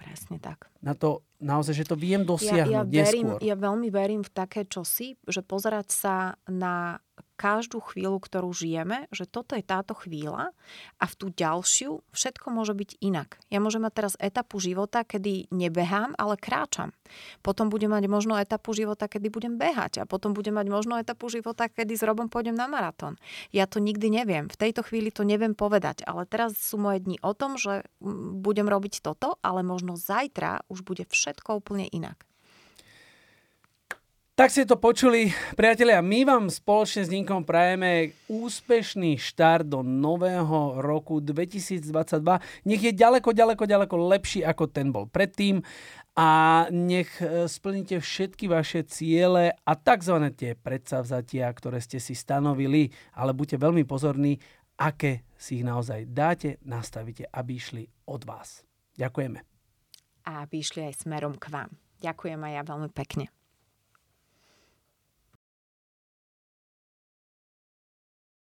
Presne 0.00 0.40
tak. 0.40 0.72
Na 0.80 0.96
to 0.96 1.20
naozaj, 1.40 1.74
že 1.74 1.88
to 1.88 1.96
viem 1.96 2.22
dosiahnuť 2.22 2.92
ja, 2.92 3.02
ja 3.02 3.04
verím, 3.08 3.28
Ja 3.40 3.56
veľmi 3.56 3.88
verím 3.88 4.22
v 4.22 4.30
také 4.30 4.68
čosi, 4.68 5.16
že 5.24 5.40
pozerať 5.40 5.88
sa 5.90 6.14
na 6.46 7.00
každú 7.40 7.80
chvíľu, 7.80 8.20
ktorú 8.20 8.52
žijeme, 8.52 9.08
že 9.08 9.24
toto 9.24 9.56
je 9.56 9.64
táto 9.64 9.96
chvíľa 9.96 10.52
a 11.00 11.04
v 11.08 11.14
tú 11.16 11.32
ďalšiu 11.32 12.04
všetko 12.12 12.52
môže 12.52 12.76
byť 12.76 13.00
inak. 13.00 13.40
Ja 13.48 13.64
môžem 13.64 13.80
mať 13.80 13.92
teraz 13.96 14.14
etapu 14.20 14.60
života, 14.60 15.08
kedy 15.08 15.48
nebehám, 15.48 16.12
ale 16.20 16.36
kráčam. 16.36 16.92
Potom 17.40 17.72
budem 17.72 17.96
mať 17.96 18.04
možno 18.12 18.36
etapu 18.36 18.76
života, 18.76 19.08
kedy 19.08 19.32
budem 19.32 19.56
behať 19.56 20.04
a 20.04 20.08
potom 20.08 20.36
budem 20.36 20.52
mať 20.52 20.68
možno 20.68 21.00
etapu 21.00 21.32
života, 21.32 21.72
kedy 21.72 21.96
s 21.96 22.04
Robom 22.04 22.28
pôjdem 22.28 22.52
na 22.52 22.68
maratón. 22.68 23.16
Ja 23.56 23.64
to 23.64 23.80
nikdy 23.80 24.12
neviem. 24.12 24.52
V 24.52 24.60
tejto 24.60 24.84
chvíli 24.84 25.08
to 25.08 25.24
neviem 25.24 25.56
povedať, 25.56 26.04
ale 26.04 26.28
teraz 26.28 26.60
sú 26.60 26.76
moje 26.76 27.00
dni 27.08 27.16
o 27.24 27.32
tom, 27.32 27.56
že 27.56 27.88
budem 28.36 28.68
robiť 28.68 29.00
toto, 29.00 29.40
ale 29.40 29.64
možno 29.64 29.96
zajtra 29.96 30.68
už 30.68 30.84
bude 30.84 31.08
všetko 31.08 31.29
úplne 31.60 31.86
inak. 31.92 32.30
Tak 34.40 34.56
ste 34.56 34.64
to 34.64 34.80
počuli, 34.80 35.28
priatelia, 35.52 36.00
my 36.00 36.24
vám 36.24 36.48
spoločne 36.48 37.04
s 37.04 37.12
Ninkom 37.12 37.44
prajeme 37.44 38.16
úspešný 38.24 39.20
štart 39.20 39.68
do 39.68 39.84
nového 39.84 40.80
roku 40.80 41.20
2022. 41.20 41.84
Nech 42.64 42.80
je 42.80 42.88
ďaleko, 42.88 43.36
ďaleko, 43.36 43.68
ďaleko 43.68 43.96
lepší, 44.00 44.40
ako 44.40 44.64
ten 44.72 44.96
bol 44.96 45.12
predtým 45.12 45.60
a 46.16 46.64
nech 46.72 47.20
e, 47.20 47.52
splníte 47.52 48.00
všetky 48.00 48.48
vaše 48.48 48.88
ciele 48.88 49.52
a 49.60 49.72
tzv. 49.76 50.16
tie 50.32 50.56
predsavzatia, 50.56 51.44
ktoré 51.52 51.84
ste 51.84 52.00
si 52.00 52.16
stanovili, 52.16 52.88
ale 53.12 53.36
buďte 53.36 53.60
veľmi 53.60 53.84
pozorní, 53.84 54.40
aké 54.80 55.28
si 55.36 55.60
ich 55.60 55.68
naozaj 55.68 56.08
dáte, 56.16 56.56
nastavíte, 56.64 57.28
aby 57.28 57.60
išli 57.60 57.84
od 58.08 58.24
vás. 58.24 58.64
Ďakujeme. 58.96 59.49
A 60.28 60.44
aby 60.44 60.60
išli 60.60 60.84
aj 60.84 61.06
smerom 61.06 61.36
k 61.36 61.48
vám. 61.48 61.70
Ďakujem 62.00 62.40
aj 62.40 62.52
ja 62.52 62.62
veľmi 62.64 62.90
pekne. 62.92 63.28